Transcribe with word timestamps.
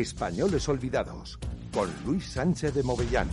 Españoles 0.00 0.68
Olvidados, 0.68 1.38
con 1.72 1.88
Luis 2.04 2.26
Sánchez 2.26 2.74
de 2.74 2.82
Movellán. 2.82 3.28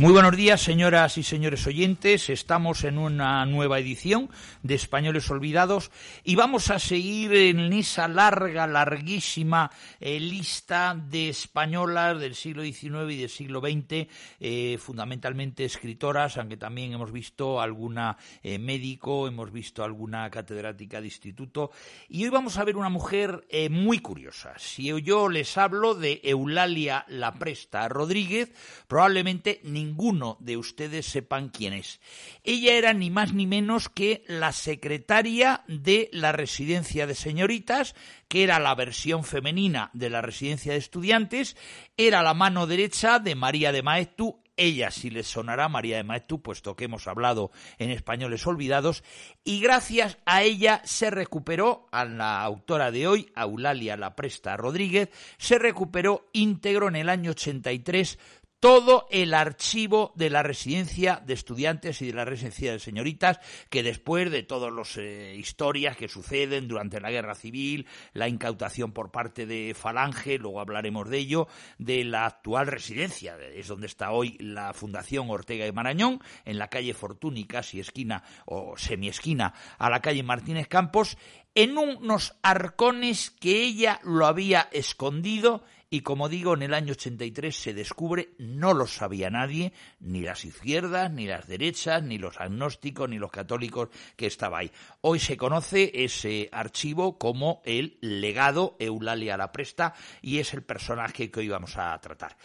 Muy 0.00 0.10
buenos 0.10 0.36
días, 0.36 0.60
señoras 0.60 1.18
y 1.18 1.22
señores 1.22 1.68
oyentes. 1.68 2.28
Estamos 2.28 2.82
en 2.82 2.98
una 2.98 3.46
nueva 3.46 3.78
edición 3.78 4.28
de 4.64 4.74
Españoles 4.74 5.30
Olvidados 5.30 5.92
y 6.24 6.34
vamos 6.34 6.72
a 6.72 6.80
seguir 6.80 7.32
en 7.32 7.72
esa 7.72 8.08
larga, 8.08 8.66
larguísima 8.66 9.70
eh, 10.00 10.18
lista 10.18 11.00
de 11.00 11.28
españolas 11.28 12.18
del 12.18 12.34
siglo 12.34 12.64
XIX 12.64 13.12
y 13.12 13.18
del 13.18 13.28
siglo 13.28 13.60
XX, 13.60 14.08
eh, 14.40 14.78
fundamentalmente 14.80 15.64
escritoras, 15.64 16.38
aunque 16.38 16.56
también 16.56 16.92
hemos 16.92 17.12
visto 17.12 17.60
alguna 17.60 18.16
eh, 18.42 18.58
médico, 18.58 19.28
hemos 19.28 19.52
visto 19.52 19.84
alguna 19.84 20.28
catedrática 20.28 21.00
de 21.00 21.06
instituto. 21.06 21.70
Y 22.08 22.24
hoy 22.24 22.30
vamos 22.30 22.58
a 22.58 22.64
ver 22.64 22.76
una 22.76 22.88
mujer 22.88 23.46
muy 23.70 24.00
curiosa. 24.00 24.54
Si 24.58 24.90
yo 25.02 25.28
les 25.28 25.56
hablo 25.56 25.94
de 25.94 26.20
Eulalia 26.24 27.04
Lapresta 27.06 27.88
Rodríguez, 27.88 28.52
probablemente 28.88 29.60
ni 29.62 29.83
ninguno 29.84 30.36
de 30.40 30.56
ustedes 30.56 31.06
sepan 31.06 31.48
quién 31.48 31.72
es. 31.72 32.00
Ella 32.42 32.74
era 32.74 32.92
ni 32.92 33.10
más 33.10 33.32
ni 33.32 33.46
menos 33.46 33.88
que 33.88 34.24
la 34.26 34.52
secretaria 34.52 35.62
de 35.68 36.08
la 36.12 36.32
residencia 36.32 37.06
de 37.06 37.14
señoritas, 37.14 37.94
que 38.28 38.42
era 38.42 38.58
la 38.58 38.74
versión 38.74 39.24
femenina 39.24 39.90
de 39.92 40.10
la 40.10 40.22
residencia 40.22 40.72
de 40.72 40.78
estudiantes, 40.78 41.56
era 41.96 42.22
la 42.22 42.34
mano 42.34 42.66
derecha 42.66 43.18
de 43.18 43.34
María 43.34 43.72
de 43.72 43.82
Maestu, 43.82 44.44
ella 44.56 44.90
sí 44.92 45.10
les 45.10 45.26
sonará 45.26 45.68
María 45.68 45.96
de 45.96 46.04
Maestu, 46.04 46.40
puesto 46.40 46.76
que 46.76 46.84
hemos 46.84 47.08
hablado 47.08 47.50
en 47.78 47.90
españoles 47.90 48.46
olvidados, 48.46 49.02
y 49.42 49.60
gracias 49.60 50.18
a 50.26 50.42
ella 50.42 50.80
se 50.84 51.10
recuperó, 51.10 51.88
a 51.90 52.04
la 52.04 52.42
autora 52.42 52.90
de 52.90 53.08
hoy, 53.08 53.32
Eulalia 53.36 53.96
Lapresta 53.96 54.56
Rodríguez, 54.56 55.10
se 55.38 55.58
recuperó 55.58 56.28
íntegro 56.32 56.88
en 56.88 56.96
el 56.96 57.08
año 57.08 57.32
83 57.32 58.18
todo 58.64 59.06
el 59.10 59.34
archivo 59.34 60.14
de 60.14 60.30
la 60.30 60.42
residencia 60.42 61.22
de 61.26 61.34
estudiantes 61.34 62.00
y 62.00 62.06
de 62.06 62.14
la 62.14 62.24
residencia 62.24 62.72
de 62.72 62.78
señoritas, 62.78 63.38
que 63.68 63.82
después 63.82 64.30
de 64.30 64.42
todas 64.42 64.72
las 64.72 64.96
eh, 64.96 65.34
historias 65.36 65.98
que 65.98 66.08
suceden 66.08 66.66
durante 66.66 66.98
la 66.98 67.10
guerra 67.10 67.34
civil, 67.34 67.86
la 68.14 68.26
incautación 68.26 68.92
por 68.92 69.10
parte 69.10 69.44
de 69.44 69.74
Falange, 69.74 70.38
luego 70.38 70.62
hablaremos 70.62 71.10
de 71.10 71.18
ello, 71.18 71.46
de 71.76 72.04
la 72.04 72.24
actual 72.24 72.68
residencia, 72.68 73.36
es 73.36 73.68
donde 73.68 73.86
está 73.86 74.12
hoy 74.12 74.38
la 74.40 74.72
Fundación 74.72 75.28
Ortega 75.28 75.66
y 75.66 75.72
Marañón, 75.72 76.22
en 76.46 76.58
la 76.58 76.68
calle 76.68 76.94
Fortuny, 76.94 77.44
casi 77.44 77.80
esquina 77.80 78.24
o 78.46 78.78
semiesquina 78.78 79.52
a 79.76 79.90
la 79.90 80.00
calle 80.00 80.22
Martínez 80.22 80.68
Campos, 80.68 81.18
en 81.54 81.76
unos 81.76 82.34
arcones 82.40 83.30
que 83.30 83.62
ella 83.62 84.00
lo 84.04 84.24
había 84.24 84.70
escondido 84.72 85.64
y 85.94 86.00
como 86.00 86.28
digo, 86.28 86.54
en 86.54 86.62
el 86.62 86.74
año 86.74 86.90
83 86.90 87.54
se 87.54 87.72
descubre, 87.72 88.30
no 88.38 88.74
lo 88.74 88.88
sabía 88.88 89.30
nadie, 89.30 89.72
ni 90.00 90.22
las 90.22 90.44
izquierdas, 90.44 91.08
ni 91.12 91.28
las 91.28 91.46
derechas, 91.46 92.02
ni 92.02 92.18
los 92.18 92.40
agnósticos, 92.40 93.08
ni 93.08 93.20
los 93.20 93.30
católicos 93.30 93.90
que 94.16 94.26
estaba 94.26 94.58
ahí. 94.58 94.72
Hoy 95.02 95.20
se 95.20 95.36
conoce 95.36 95.92
ese 95.94 96.48
archivo 96.50 97.16
como 97.16 97.62
el 97.64 97.96
legado 98.00 98.74
Eulalia 98.80 99.36
la 99.36 99.52
Presta 99.52 99.94
y 100.20 100.40
es 100.40 100.52
el 100.52 100.64
personaje 100.64 101.30
que 101.30 101.38
hoy 101.38 101.48
vamos 101.48 101.76
a 101.76 101.96
tratar. 102.00 102.36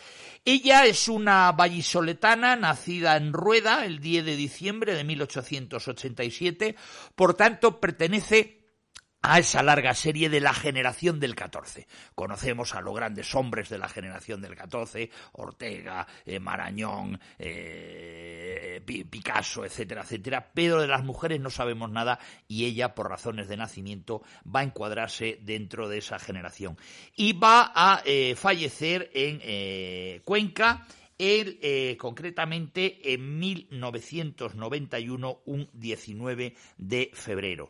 Ella 0.46 0.86
es 0.86 1.08
una 1.08 1.52
vallisoletana 1.52 2.56
nacida 2.56 3.18
en 3.18 3.34
Rueda 3.34 3.84
el 3.84 4.00
10 4.00 4.26
de 4.26 4.36
diciembre 4.36 4.94
de 4.94 5.04
1887, 5.04 6.76
por 7.16 7.34
tanto 7.34 7.80
pertenece 7.80 8.59
a 9.22 9.40
esa 9.40 9.62
larga 9.64 9.94
serie 9.94 10.30
de 10.30 10.40
la 10.40 10.54
generación 10.54 11.20
del 11.20 11.36
14. 11.36 11.88
Conocemos 12.16 12.74
a 12.74 12.82
los 12.82 12.96
grandes 12.96 13.36
hombres 13.36 13.70
de 13.70 13.78
la 13.78 13.90
generación 13.90 14.42
del 14.42 14.56
14, 14.56 15.10
Ortega, 15.34 16.08
eh, 16.26 16.40
Marañón, 16.40 17.20
eh, 17.38 18.82
Picasso, 19.10 19.66
etcétera, 19.66 20.04
etcétera, 20.04 20.52
pero 20.54 20.80
de 20.80 20.88
las 20.88 21.04
mujeres 21.04 21.40
no 21.40 21.50
sabemos 21.50 21.92
nada 21.92 22.20
y 22.48 22.66
ella, 22.66 22.96
por 22.96 23.10
razones 23.10 23.48
de 23.48 23.58
nacimiento, 23.58 24.22
va 24.44 24.62
a 24.62 24.64
encuadrarse 24.64 25.40
dentro 25.42 25.90
de 25.90 25.98
esa 25.98 26.20
generación. 26.20 26.78
Y 27.16 27.34
va 27.34 27.72
a 27.76 28.02
eh, 28.06 28.36
fallecer 28.36 29.12
en 29.14 29.40
Cuenca, 30.24 30.86
concretamente 31.98 33.14
en 33.14 33.40
1991, 33.40 35.42
un 35.46 35.70
19 35.74 36.56
de 36.78 37.12
febrero. 37.14 37.70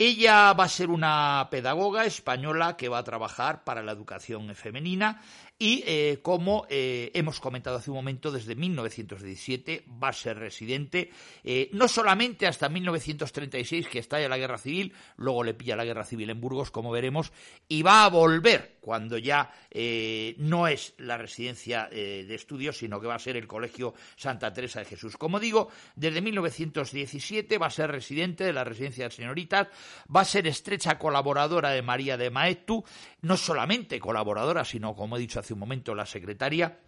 Ella 0.00 0.52
va 0.52 0.62
a 0.62 0.68
ser 0.68 0.90
una 0.90 1.48
pedagoga 1.50 2.04
española 2.04 2.76
que 2.76 2.88
va 2.88 2.98
a 2.98 3.04
trabajar 3.04 3.64
para 3.64 3.82
la 3.82 3.90
educación 3.90 4.54
femenina 4.54 5.20
y 5.58 5.82
eh, 5.88 6.20
como 6.22 6.66
eh, 6.70 7.10
hemos 7.14 7.40
comentado 7.40 7.78
hace 7.78 7.90
un 7.90 7.96
momento, 7.96 8.30
desde 8.30 8.54
1917 8.54 9.86
va 10.00 10.10
a 10.10 10.12
ser 10.12 10.38
residente, 10.38 11.10
eh, 11.42 11.68
no 11.72 11.88
solamente 11.88 12.46
hasta 12.46 12.68
1936 12.68 13.88
que 13.88 13.98
estalla 13.98 14.28
la 14.28 14.38
guerra 14.38 14.58
civil, 14.58 14.94
luego 15.16 15.42
le 15.42 15.54
pilla 15.54 15.74
la 15.74 15.84
guerra 15.84 16.04
civil 16.04 16.30
en 16.30 16.40
Burgos, 16.40 16.70
como 16.70 16.92
veremos, 16.92 17.32
y 17.66 17.82
va 17.82 18.04
a 18.04 18.08
volver 18.08 18.77
cuando 18.88 19.18
ya 19.18 19.50
no 20.38 20.66
es 20.66 20.94
la 20.96 21.18
residencia 21.18 21.88
de 21.90 22.34
estudios, 22.34 22.78
sino 22.78 22.98
que 22.98 23.06
va 23.06 23.16
a 23.16 23.18
ser 23.18 23.36
el 23.36 23.46
Colegio 23.46 23.92
Santa 24.16 24.50
Teresa 24.50 24.78
de 24.78 24.86
Jesús. 24.86 25.18
Como 25.18 25.38
digo, 25.38 25.68
desde 25.94 26.22
1917 26.22 27.58
va 27.58 27.66
a 27.66 27.70
ser 27.70 27.90
residente 27.90 28.44
de 28.44 28.54
la 28.54 28.64
residencia 28.64 29.04
de 29.04 29.14
señoritas, 29.14 29.68
va 30.14 30.22
a 30.22 30.24
ser 30.24 30.46
estrecha 30.46 30.98
colaboradora 30.98 31.68
de 31.70 31.82
María 31.82 32.16
de 32.16 32.30
Maestu, 32.30 32.82
no 33.20 33.36
solamente 33.36 34.00
colaboradora, 34.00 34.64
sino, 34.64 34.94
como 34.94 35.18
he 35.18 35.20
dicho 35.20 35.38
hace 35.38 35.52
un 35.52 35.60
momento, 35.60 35.94
la 35.94 36.06
secretaria 36.06 36.78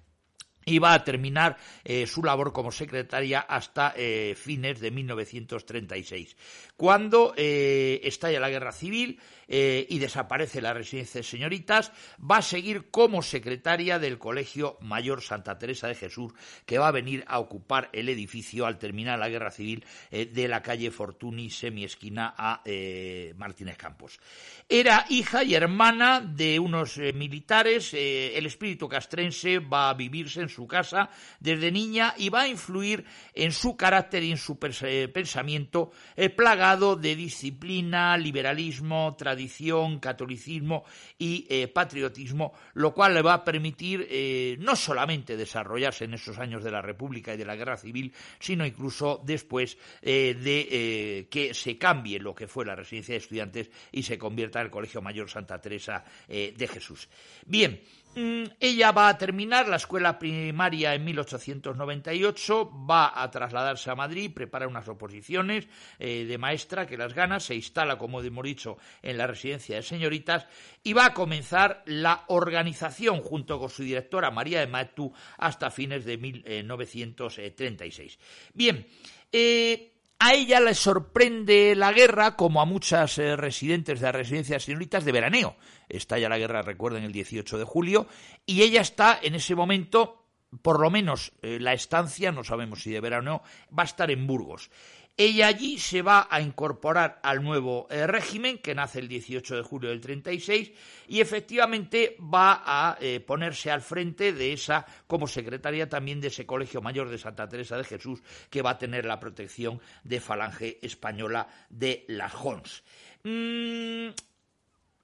y 0.64 0.78
va 0.78 0.94
a 0.94 1.04
terminar 1.04 1.56
eh, 1.84 2.06
su 2.06 2.22
labor 2.22 2.52
como 2.52 2.70
secretaria 2.70 3.40
hasta 3.40 3.94
eh, 3.96 4.34
fines 4.36 4.80
de 4.80 4.90
1936. 4.90 6.36
Cuando 6.76 7.32
eh, 7.36 8.00
estalla 8.04 8.40
la 8.40 8.50
guerra 8.50 8.72
civil, 8.72 9.18
eh, 9.52 9.84
y 9.90 9.98
desaparece 9.98 10.62
la 10.62 10.72
residencia 10.72 11.18
de 11.18 11.26
señoritas, 11.26 11.90
va 12.18 12.36
a 12.36 12.42
seguir 12.42 12.88
como 12.92 13.20
secretaria 13.20 13.98
del 13.98 14.16
Colegio 14.16 14.78
Mayor 14.80 15.22
Santa 15.22 15.58
Teresa 15.58 15.88
de 15.88 15.96
Jesús, 15.96 16.32
que 16.64 16.78
va 16.78 16.86
a 16.86 16.92
venir 16.92 17.24
a 17.26 17.40
ocupar 17.40 17.90
el 17.92 18.08
edificio 18.08 18.64
al 18.64 18.78
terminar 18.78 19.18
la 19.18 19.28
guerra 19.28 19.50
civil 19.50 19.84
eh, 20.12 20.26
de 20.26 20.46
la 20.46 20.62
calle 20.62 20.92
Fortuny, 20.92 21.50
semiesquina 21.50 22.32
a 22.38 22.62
eh, 22.64 23.34
Martínez 23.36 23.76
Campos. 23.76 24.20
Era 24.68 25.04
hija 25.08 25.42
y 25.42 25.54
hermana 25.56 26.20
de 26.20 26.60
unos 26.60 26.98
militares, 26.98 27.92
el 27.92 28.46
espíritu 28.46 28.88
castrense 28.88 29.58
va 29.58 29.90
a 29.90 29.94
vivirse 29.94 30.42
en 30.42 30.48
su 30.48 30.68
casa 30.68 31.10
desde 31.40 31.72
niña 31.72 32.14
y 32.16 32.28
va 32.28 32.42
a 32.42 32.48
influir 32.48 33.04
en 33.34 33.50
su 33.50 33.76
carácter 33.76 34.22
y 34.22 34.30
en 34.30 34.36
su 34.36 34.60
pensamiento 34.60 35.90
plagado 36.36 36.94
de 36.94 37.16
disciplina, 37.16 38.16
liberalismo, 38.16 39.16
tradición, 39.18 39.40
tradición, 39.41 40.01
catolicismo 40.01 40.84
y 41.19 41.47
eh, 41.48 41.66
patriotismo, 41.69 42.53
lo 42.75 42.92
cual 42.92 43.15
le 43.15 43.22
va 43.22 43.34
a 43.34 43.45
permitir 43.45 44.07
eh, 44.10 44.57
no 44.60 44.77
solamente 44.77 45.34
desarrollarse 45.34 46.04
en 46.04 46.13
esos 46.13 46.39
años 46.39 46.63
de 46.63 46.71
la 46.71 46.83
República 46.83 47.33
y 47.33 47.39
de 47.39 47.47
la 47.47 47.57
Guerra 47.57 47.78
Civil, 47.78 48.13
sino 48.39 48.66
incluso 48.66 49.22
después 49.25 49.78
eh, 50.03 50.34
de 50.34 51.27
que 51.31 51.54
se 51.54 51.78
cambie 51.78 52.19
lo 52.19 52.34
que 52.34 52.47
fue 52.47 52.66
la 52.66 52.77
residencia 52.77 53.15
de 53.15 53.19
estudiantes 53.19 53.71
y 53.92 54.03
se 54.03 54.19
convierta 54.19 54.60
en 54.60 54.66
el 54.66 54.71
Colegio 54.71 55.01
Mayor 55.01 55.31
Santa 55.31 55.59
Teresa 55.59 56.04
de 56.28 56.69
Jesús. 56.69 57.09
Bien, 57.47 57.81
ella 58.15 58.92
va 58.92 59.09
a 59.09 59.18
terminar 59.18 59.68
la 59.68 59.77
escuela 59.77 60.18
primaria 60.18 60.95
en 60.95 61.04
1898, 61.04 62.72
va 62.89 63.22
a 63.22 63.30
trasladarse 63.30 63.91
a 63.91 63.95
Madrid, 63.95 64.33
prepara 64.34 64.66
unas 64.66 64.89
oposiciones 64.89 65.68
eh, 65.98 66.24
de 66.24 66.39
maestra 66.39 66.86
que 66.86 66.97
las 66.97 67.15
gana, 67.15 67.39
se 67.39 67.54
instala, 67.54 67.98
como 67.98 68.21
hemos 68.21 68.45
dicho, 68.45 68.78
en 69.03 69.16
la 69.16 69.28
residencia 69.28 69.77
de 69.77 69.83
señoritas 69.83 70.47
y 70.83 70.92
va 70.92 71.07
a 71.07 71.15
comenzar 71.15 71.83
la 71.86 72.24
organización 72.28 73.21
junto 73.21 73.60
con 73.60 73.71
su 73.71 73.84
directora 73.84 74.30
María 74.30 74.60
de 74.60 74.66
Maestu 74.66 75.13
hasta 75.39 75.71
fines 75.71 76.04
de 76.04 76.18
1936. 76.18 78.18
Bien, 78.54 78.86
eh, 79.33 79.90
A 80.22 80.34
ella 80.34 80.60
le 80.60 80.74
sorprende 80.74 81.74
la 81.74 81.92
guerra 81.92 82.36
como 82.36 82.60
a 82.60 82.66
muchas 82.66 83.16
eh, 83.16 83.36
residentes 83.36 84.00
de 84.00 84.06
las 84.06 84.14
residencias 84.14 84.64
señoritas 84.64 85.06
de 85.06 85.12
veraneo. 85.12 85.56
Estalla 85.88 86.28
la 86.28 86.36
guerra, 86.36 86.60
recuerden, 86.60 87.04
el 87.04 87.12
18 87.12 87.56
de 87.56 87.64
julio, 87.64 88.06
y 88.44 88.60
ella 88.60 88.82
está 88.82 89.18
en 89.22 89.34
ese 89.34 89.54
momento, 89.54 90.26
por 90.60 90.78
lo 90.78 90.90
menos 90.90 91.32
eh, 91.40 91.58
la 91.58 91.72
estancia, 91.72 92.32
no 92.32 92.44
sabemos 92.44 92.82
si 92.82 92.90
de 92.90 93.00
verano, 93.00 93.42
va 93.76 93.84
a 93.84 93.86
estar 93.86 94.10
en 94.10 94.26
Burgos. 94.26 94.70
Ella 95.16 95.48
allí 95.48 95.78
se 95.78 96.01
va 96.01 96.28
a 96.30 96.41
incorporar 96.41 97.21
al 97.22 97.42
nuevo 97.42 97.86
eh, 97.91 98.07
régimen 98.07 98.57
que 98.57 98.74
nace 98.74 99.01
el 99.01 99.09
18 99.09 99.57
de 99.57 99.62
julio 99.62 99.91
del 99.91 100.01
36 100.01 100.72
y 101.09 101.21
efectivamente 101.21 102.16
va 102.18 102.62
a 102.65 102.97
eh, 103.01 103.21
ponerse 103.21 103.71
al 103.71 103.83
frente 103.83 104.33
de 104.33 104.54
esa, 104.54 104.86
como 105.07 105.27
secretaria 105.27 105.91
también 105.91 106.22
de 106.22 106.28
ese 106.28 106.47
Colegio 106.47 106.80
Mayor 106.80 107.10
de 107.10 107.18
Santa 107.18 107.47
Teresa 107.48 107.77
de 107.77 107.84
Jesús 107.84 108.22
que 108.48 108.62
va 108.62 108.71
a 108.71 108.78
tener 108.78 109.04
la 109.04 109.21
protección 109.21 109.80
de 110.04 110.21
Falange 110.21 110.78
Española 110.80 111.47
de 111.68 112.06
las 112.09 112.33
Jons. 112.33 112.83
Mm, 113.22 114.09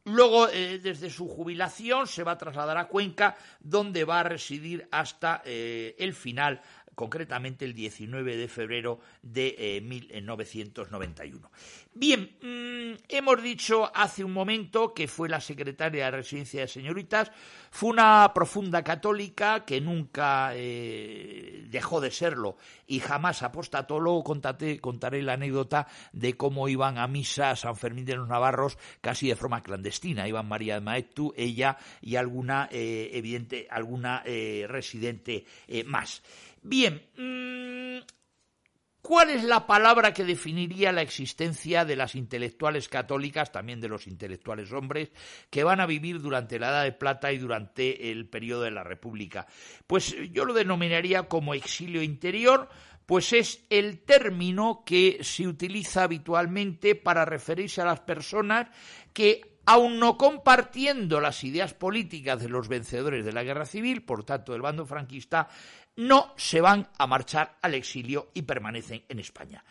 luego, 0.05 0.49
eh, 0.49 0.79
desde 0.79 1.11
su 1.11 1.29
jubilación, 1.29 2.07
se 2.07 2.23
va 2.23 2.33
a 2.33 2.39
trasladar 2.39 2.79
a 2.79 2.89
Cuenca, 2.89 3.37
donde 3.61 4.05
va 4.05 4.21
a 4.21 4.25
residir 4.25 4.89
hasta 4.91 5.43
el 5.45 6.15
final 6.15 6.63
concretamente 6.97 7.67
el 7.67 7.75
19 7.75 8.37
de 8.37 8.49
febrero 8.49 8.99
de 9.23 9.81
1991. 9.85 11.47
Eh, 11.47 11.87
Bien, 11.99 12.37
mm, 12.43 13.05
hemos 13.09 13.43
dicho 13.43 13.91
hace 13.95 14.25
un 14.25 14.33
momento 14.33 14.93
que 14.93 15.07
fue 15.07 15.29
la 15.29 15.41
secretaria 15.41 16.07
de 16.07 16.11
Residencia 16.11 16.63
de 16.63 16.69
Señoritas, 16.69 17.31
fue 17.71 17.91
una 17.91 18.33
profunda 18.35 18.83
católica 18.83 19.65
que 19.65 19.81
nunca 19.81 20.51
eh, 20.55 21.67
dejó 21.69 22.01
de 22.01 22.11
serlo 22.11 22.57
y 22.87 23.01
jamás 23.01 23.43
apostató. 23.43 24.01
Luego 24.01 24.25
contaré 24.25 25.23
la 25.23 25.35
anécdota 25.35 25.87
de 26.13 26.35
cómo 26.37 26.69
iban 26.69 26.99
a 26.99 27.07
misa 27.09 27.51
a 27.51 27.57
San 27.57 27.77
Fermín 27.77 28.07
de 28.07 28.17
los 28.17 28.29
Navarros 28.29 28.79
casi 29.03 29.29
de 29.29 29.37
forma 29.37 29.63
clandestina. 29.63 30.29
Iban 30.29 30.49
María 30.49 30.75
de 30.75 30.81
Maestu, 30.81 31.35
ella 31.37 31.77
y 32.01 32.17
alguna, 32.17 32.69
eh, 32.71 33.11
evidente, 33.13 33.69
alguna 33.71 34.23
residente 34.69 35.45
más. 35.87 36.23
Bien, 36.69 37.01
mm, 37.17 38.05
¿cuál 39.01 39.31
es 39.31 39.45
la 39.45 39.69
palabra 39.69 40.13
que 40.13 40.25
definiría 40.25 40.91
la 40.91 41.03
existencia 41.03 41.85
de 41.85 41.95
las 41.95 42.17
intelectuales 42.17 42.89
católicas, 42.89 43.53
también 43.53 43.81
de 43.81 43.89
los 43.89 44.09
intelectuales 44.09 44.73
hombres, 44.73 45.13
que 45.49 45.63
van 45.63 45.79
a 45.79 45.87
vivir 45.87 46.21
durante 46.21 46.59
la 46.59 46.71
Edad 46.71 46.83
de 46.83 46.91
Plata 46.91 47.31
y 47.31 47.39
durante 47.39 48.11
el 48.11 48.29
periodo 48.29 48.63
de 48.63 48.73
la 48.73 48.83
República? 48.83 49.47
Pues 49.87 50.17
yo 50.33 50.45
lo 50.45 50.55
denominaría 50.55 51.29
como 51.29 51.55
exilio 51.55 52.03
interior, 52.03 52.69
pues 53.07 53.33
es 53.33 53.65
el 53.71 54.01
término 54.01 54.83
que 54.85 55.19
se 55.23 55.47
utiliza 55.47 56.03
habitualmente 56.03 56.97
para 56.97 57.25
referirse 57.25 57.81
a 57.81 57.85
las 57.87 58.01
personas 58.01 58.67
que 59.13 59.57
aun 59.67 59.99
no 59.99 60.17
compartiendo 60.17 61.21
las 61.21 61.43
ideas 61.45 61.75
políticas 61.75 62.41
de 62.41 62.49
los 62.49 62.69
vencedores 62.69 63.25
de 63.25 63.33
la 63.33 63.43
guerra 63.43 63.67
civil, 63.67 64.05
por 64.05 64.25
tanto 64.25 64.53
del 64.53 64.63
bando 64.63 64.87
franquista, 64.87 65.49
no 65.97 66.35
se 66.37 66.61
van 66.61 66.89
a 66.99 67.07
marchar 67.07 67.59
al 67.63 67.75
exilio 67.75 68.31
y 68.35 68.43
permanecen 68.43 69.05
en 69.09 69.19
España. 69.19 69.65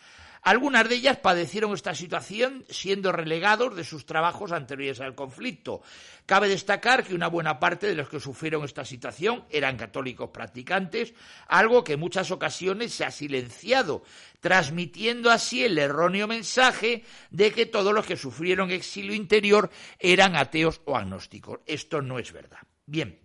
Algunas 0.46 0.88
de 0.88 0.94
ellas 0.94 1.16
padecieron 1.16 1.74
esta 1.74 1.92
situación 1.92 2.64
siendo 2.68 3.10
relegados 3.10 3.74
de 3.74 3.82
sus 3.82 4.06
trabajos 4.06 4.52
anteriores 4.52 5.00
al 5.00 5.16
conflicto. 5.16 5.82
Cabe 6.24 6.48
destacar 6.48 7.02
que 7.02 7.16
una 7.16 7.26
buena 7.26 7.58
parte 7.58 7.88
de 7.88 7.96
los 7.96 8.08
que 8.08 8.20
sufrieron 8.20 8.64
esta 8.64 8.84
situación 8.84 9.44
eran 9.50 9.76
católicos 9.76 10.30
practicantes, 10.30 11.14
algo 11.48 11.82
que 11.82 11.94
en 11.94 12.00
muchas 12.00 12.30
ocasiones 12.30 12.92
se 12.94 13.04
ha 13.04 13.10
silenciado, 13.10 14.04
transmitiendo 14.38 15.32
así 15.32 15.64
el 15.64 15.76
erróneo 15.78 16.28
mensaje 16.28 17.02
de 17.30 17.50
que 17.50 17.66
todos 17.66 17.92
los 17.92 18.06
que 18.06 18.16
sufrieron 18.16 18.70
exilio 18.70 19.14
interior 19.14 19.68
eran 19.98 20.36
ateos 20.36 20.80
o 20.84 20.96
agnósticos. 20.96 21.58
Esto 21.66 22.02
no 22.02 22.20
es 22.20 22.32
verdad. 22.32 22.60
Bien. 22.86 23.18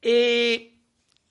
Eh, 0.00 0.71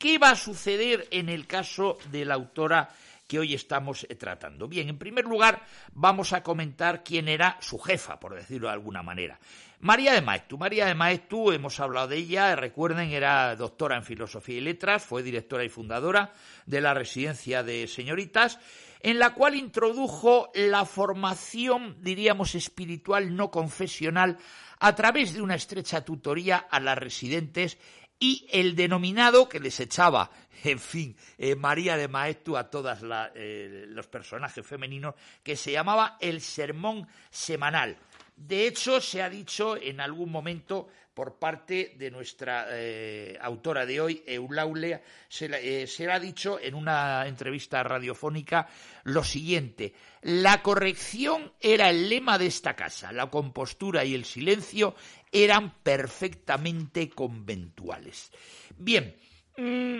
¿Qué 0.02 0.18
va 0.18 0.32
a 0.32 0.36
suceder 0.36 1.08
en 1.12 1.30
el 1.30 1.46
caso 1.46 2.00
de 2.12 2.26
la 2.26 2.34
autora 2.34 2.90
que 3.28 3.38
hoy 3.38 3.54
estamos 3.54 4.08
eh, 4.10 4.16
tratando? 4.16 4.68
Bien, 4.68 4.90
en 4.90 4.98
primer 4.98 5.26
lugar, 5.26 5.64
vamos 5.94 6.34
a 6.34 6.42
comentar 6.42 7.04
quién 7.04 7.28
era 7.28 7.60
su 7.62 7.78
jefa, 7.78 8.20
por 8.20 8.34
decirlo 8.34 8.68
de 8.68 8.74
alguna 8.74 9.04
manera. 9.04 9.40
María 9.80 10.14
de 10.14 10.24
Maestu. 10.24 10.58
María 10.58 10.88
de 10.88 10.96
Maestu, 10.96 11.52
hemos 11.52 11.80
hablado 11.80 12.08
de 12.08 12.18
ella, 12.18 12.56
recuerden, 12.56 13.12
era 13.12 13.56
doctora 13.56 13.96
en 13.96 14.04
Filosofía 14.04 14.58
y 14.58 14.62
Letras, 14.62 15.06
fue 15.06 15.22
directora 15.22 15.64
y 15.64 15.70
fundadora 15.70 16.34
de 16.66 16.82
la 16.82 16.96
Residencia 16.96 17.62
de 17.62 17.88
Señoritas, 17.88 18.58
en 19.02 19.20
la 19.20 19.36
cual 19.36 19.54
introdujo 19.54 20.52
la 20.56 20.86
formación, 20.86 21.98
diríamos, 22.02 22.56
espiritual 22.56 23.36
no 23.36 23.52
confesional 23.52 24.40
a 24.80 24.96
través 24.96 25.36
de 25.36 25.44
una 25.44 25.54
estrecha 25.54 26.04
tutoría 26.04 26.58
a 26.58 26.80
las 26.80 26.98
residentes 26.98 27.78
y 28.22 28.48
el 28.52 28.76
denominado 28.76 29.50
que 29.50 29.60
les 29.60 29.80
echaba, 29.80 30.30
en 30.64 30.80
fin, 30.80 31.18
eh, 31.40 31.56
María 31.56 31.98
de 31.98 32.08
Maestu 32.08 32.56
a 32.56 32.70
todos 32.70 33.00
eh, 33.34 33.86
los 33.88 34.08
personajes 34.08 34.66
femeninos, 34.66 35.16
que 35.44 35.58
se 35.58 35.72
llamaba 35.72 36.18
el 36.22 36.40
sermón 36.40 37.08
semanal. 37.32 37.98
De 38.38 38.68
hecho, 38.68 39.02
se 39.02 39.24
ha 39.24 39.30
dicho 39.30 39.76
en 39.76 40.00
algún 40.00 40.32
momento 40.32 40.88
por 41.14 41.38
parte 41.38 41.94
de 41.98 42.10
nuestra 42.10 42.68
eh, 42.70 43.38
autora 43.42 43.86
de 43.86 44.00
hoy, 44.00 44.24
Eulaulea, 44.26 45.02
se, 45.28 45.46
eh, 45.46 45.86
se 45.86 46.10
ha 46.10 46.20
dicho 46.20 46.60
en 46.60 46.74
una 46.74 47.28
entrevista 47.28 47.84
radiofónica 47.84 48.68
lo 49.04 49.24
siguiente, 49.24 49.94
la 50.22 50.62
corrección 50.62 51.52
era 51.60 51.90
el 51.90 52.08
lema 52.08 52.38
de 52.38 52.46
esta 52.46 52.76
casa, 52.76 53.12
la 53.12 53.30
compostura 53.30 54.06
y 54.06 54.16
el 54.16 54.24
silencio 54.24 54.96
eran 55.32 55.82
perfectamente 55.84 57.10
conventuales. 57.10 58.32
Bien, 58.78 59.16
mm, 59.58 60.00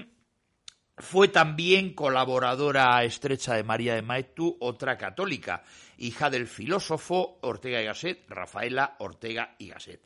fue 0.98 1.30
también 1.30 1.94
colaboradora 1.94 3.04
estrecha 3.04 3.56
de 3.56 3.64
María 3.64 3.96
de 3.96 4.02
Maestu, 4.02 4.58
otra 4.60 4.98
católica, 4.98 5.64
hija 5.98 6.30
del 6.30 6.48
filósofo 6.48 7.40
Ortega 7.42 7.82
y 7.82 7.86
Gasset, 7.86 8.30
Rafaela 8.30 8.96
Ortega 9.00 9.56
y 9.58 9.70
Gasset. 9.70 10.02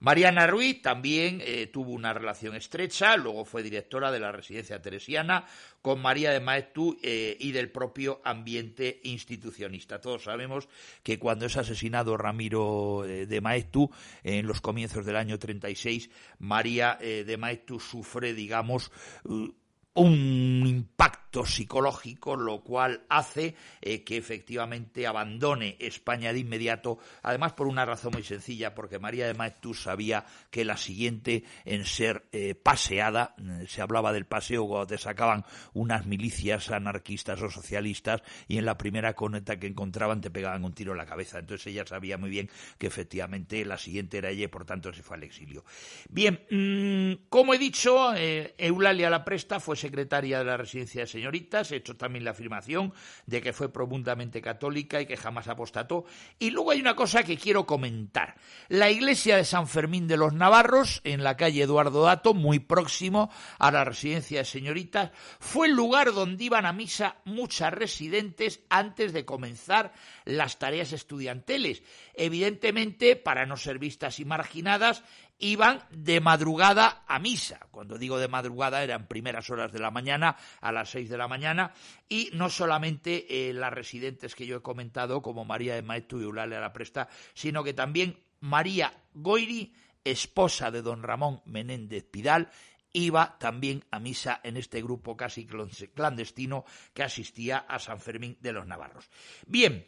Mariana 0.00 0.46
Ruiz 0.46 0.82
también 0.82 1.40
eh, 1.44 1.68
tuvo 1.68 1.92
una 1.92 2.12
relación 2.12 2.54
estrecha, 2.54 3.16
luego 3.16 3.44
fue 3.44 3.62
directora 3.62 4.12
de 4.12 4.20
la 4.20 4.32
residencia 4.32 4.80
teresiana 4.80 5.46
con 5.80 6.00
María 6.00 6.32
de 6.32 6.40
Maestu 6.40 6.98
eh, 7.02 7.36
y 7.40 7.52
del 7.52 7.70
propio 7.70 8.20
ambiente 8.24 9.00
institucionista. 9.04 10.00
Todos 10.00 10.24
sabemos 10.24 10.68
que 11.02 11.18
cuando 11.18 11.46
es 11.46 11.56
asesinado 11.56 12.16
Ramiro 12.16 13.04
eh, 13.04 13.26
de 13.26 13.40
Maestu 13.40 13.90
en 14.22 14.46
los 14.46 14.60
comienzos 14.60 15.06
del 15.06 15.16
año 15.16 15.38
36, 15.38 16.10
María 16.38 16.98
de 17.00 17.36
Maestu 17.36 17.80
sufre, 17.80 18.34
digamos, 18.34 18.90
un 19.24 20.64
impacto 20.66 21.25
psicológico, 21.44 22.36
lo 22.36 22.62
cual 22.62 23.02
hace 23.08 23.54
eh, 23.82 24.04
que 24.04 24.16
efectivamente 24.16 25.06
abandone 25.06 25.76
España 25.80 26.32
de 26.32 26.40
inmediato, 26.40 26.98
además 27.22 27.52
por 27.52 27.66
una 27.66 27.84
razón 27.84 28.12
muy 28.14 28.22
sencilla, 28.22 28.74
porque 28.74 28.98
María 28.98 29.26
de 29.26 29.34
Maeztu 29.34 29.74
sabía 29.74 30.24
que 30.50 30.64
la 30.64 30.76
siguiente 30.76 31.44
en 31.64 31.84
ser 31.84 32.26
eh, 32.32 32.54
paseada, 32.54 33.34
mm, 33.38 33.66
se 33.66 33.82
hablaba 33.82 34.12
del 34.12 34.26
paseo 34.26 34.66
cuando 34.66 34.86
te 34.86 34.98
sacaban 34.98 35.44
unas 35.74 36.06
milicias 36.06 36.70
anarquistas 36.70 37.40
o 37.42 37.50
socialistas 37.50 38.22
y 38.48 38.58
en 38.58 38.64
la 38.64 38.78
primera 38.78 39.14
coneta 39.14 39.58
que 39.58 39.66
encontraban 39.66 40.20
te 40.20 40.30
pegaban 40.30 40.64
un 40.64 40.72
tiro 40.72 40.92
en 40.92 40.98
la 40.98 41.06
cabeza. 41.06 41.38
Entonces 41.38 41.66
ella 41.66 41.84
sabía 41.86 42.18
muy 42.18 42.30
bien 42.30 42.50
que 42.78 42.86
efectivamente 42.86 43.64
la 43.64 43.78
siguiente 43.78 44.18
era 44.18 44.30
ella 44.30 44.44
y 44.44 44.48
por 44.48 44.64
tanto 44.64 44.92
se 44.92 45.02
fue 45.02 45.16
al 45.16 45.24
exilio. 45.24 45.64
Bien, 46.08 46.40
mm, 46.50 47.26
como 47.28 47.54
he 47.54 47.58
dicho, 47.58 48.14
eh, 48.14 48.54
Eulalia 48.58 49.10
La 49.10 49.24
Presta 49.24 49.60
fue 49.60 49.76
secretaria 49.76 50.38
de 50.38 50.44
la 50.44 50.56
residencia 50.56 51.02
de 51.02 51.06
señoritas, 51.26 51.72
he 51.72 51.76
hecho 51.76 51.96
también 51.96 52.24
la 52.24 52.30
afirmación 52.30 52.92
de 53.26 53.42
que 53.42 53.52
fue 53.52 53.72
profundamente 53.72 54.40
católica 54.40 55.00
y 55.00 55.06
que 55.06 55.16
jamás 55.16 55.48
apostató. 55.48 56.04
Y 56.38 56.50
luego 56.50 56.70
hay 56.70 56.80
una 56.80 56.94
cosa 56.94 57.24
que 57.24 57.36
quiero 57.36 57.66
comentar. 57.66 58.36
La 58.68 58.90
iglesia 58.90 59.36
de 59.36 59.44
San 59.44 59.66
Fermín 59.66 60.06
de 60.06 60.16
los 60.16 60.34
Navarros, 60.34 61.00
en 61.02 61.24
la 61.24 61.36
calle 61.36 61.64
Eduardo 61.64 62.04
Dato, 62.04 62.32
muy 62.32 62.60
próximo 62.60 63.28
a 63.58 63.72
la 63.72 63.84
residencia 63.84 64.38
de 64.38 64.44
señoritas, 64.44 65.10
fue 65.40 65.66
el 65.66 65.72
lugar 65.72 66.12
donde 66.12 66.44
iban 66.44 66.64
a 66.64 66.72
misa 66.72 67.16
muchas 67.24 67.72
residentes 67.72 68.60
antes 68.70 69.12
de 69.12 69.24
comenzar 69.24 69.92
las 70.24 70.60
tareas 70.60 70.92
estudiantiles. 70.92 71.82
Evidentemente, 72.14 73.16
para 73.16 73.46
no 73.46 73.56
ser 73.56 73.80
vistas 73.80 74.20
y 74.20 74.24
marginadas, 74.24 75.02
iban 75.38 75.82
de 75.90 76.20
madrugada 76.20 77.04
a 77.06 77.18
misa. 77.18 77.60
Cuando 77.70 77.98
digo 77.98 78.18
de 78.18 78.28
madrugada 78.28 78.82
eran 78.82 79.06
primeras 79.06 79.50
horas 79.50 79.72
de 79.72 79.78
la 79.78 79.90
mañana, 79.90 80.36
a 80.60 80.72
las 80.72 80.90
seis 80.90 81.08
de 81.10 81.18
la 81.18 81.28
mañana, 81.28 81.72
y 82.08 82.30
no 82.32 82.48
solamente 82.48 83.48
eh, 83.48 83.52
las 83.52 83.72
residentes 83.72 84.34
que 84.34 84.46
yo 84.46 84.56
he 84.58 84.62
comentado, 84.62 85.22
como 85.22 85.44
María 85.44 85.74
de 85.74 85.82
Maestu 85.82 86.20
y 86.20 86.24
Eulalia 86.24 86.60
La 86.60 86.72
Presta, 86.72 87.08
sino 87.34 87.62
que 87.62 87.74
también 87.74 88.18
María 88.40 88.92
Goiri, 89.14 89.74
esposa 90.04 90.70
de 90.70 90.82
don 90.82 91.02
Ramón 91.02 91.42
Menéndez 91.44 92.04
Pidal, 92.04 92.50
iba 92.92 93.36
también 93.38 93.84
a 93.90 94.00
misa 94.00 94.40
en 94.42 94.56
este 94.56 94.80
grupo 94.80 95.16
casi 95.16 95.46
clandestino 95.46 96.64
que 96.94 97.02
asistía 97.02 97.58
a 97.58 97.78
San 97.78 98.00
Fermín 98.00 98.38
de 98.40 98.52
los 98.52 98.66
Navarros. 98.66 99.10
Bien, 99.46 99.86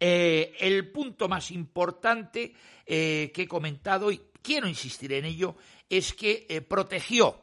eh, 0.00 0.56
el 0.58 0.90
punto 0.90 1.28
más 1.28 1.50
importante 1.50 2.52
eh, 2.84 3.30
que 3.32 3.42
he 3.42 3.48
comentado, 3.48 4.10
y 4.10 4.20
quiero 4.46 4.68
insistir 4.68 5.12
en 5.12 5.24
ello, 5.24 5.56
es 5.90 6.14
que 6.14 6.46
eh, 6.48 6.60
protegió 6.60 7.42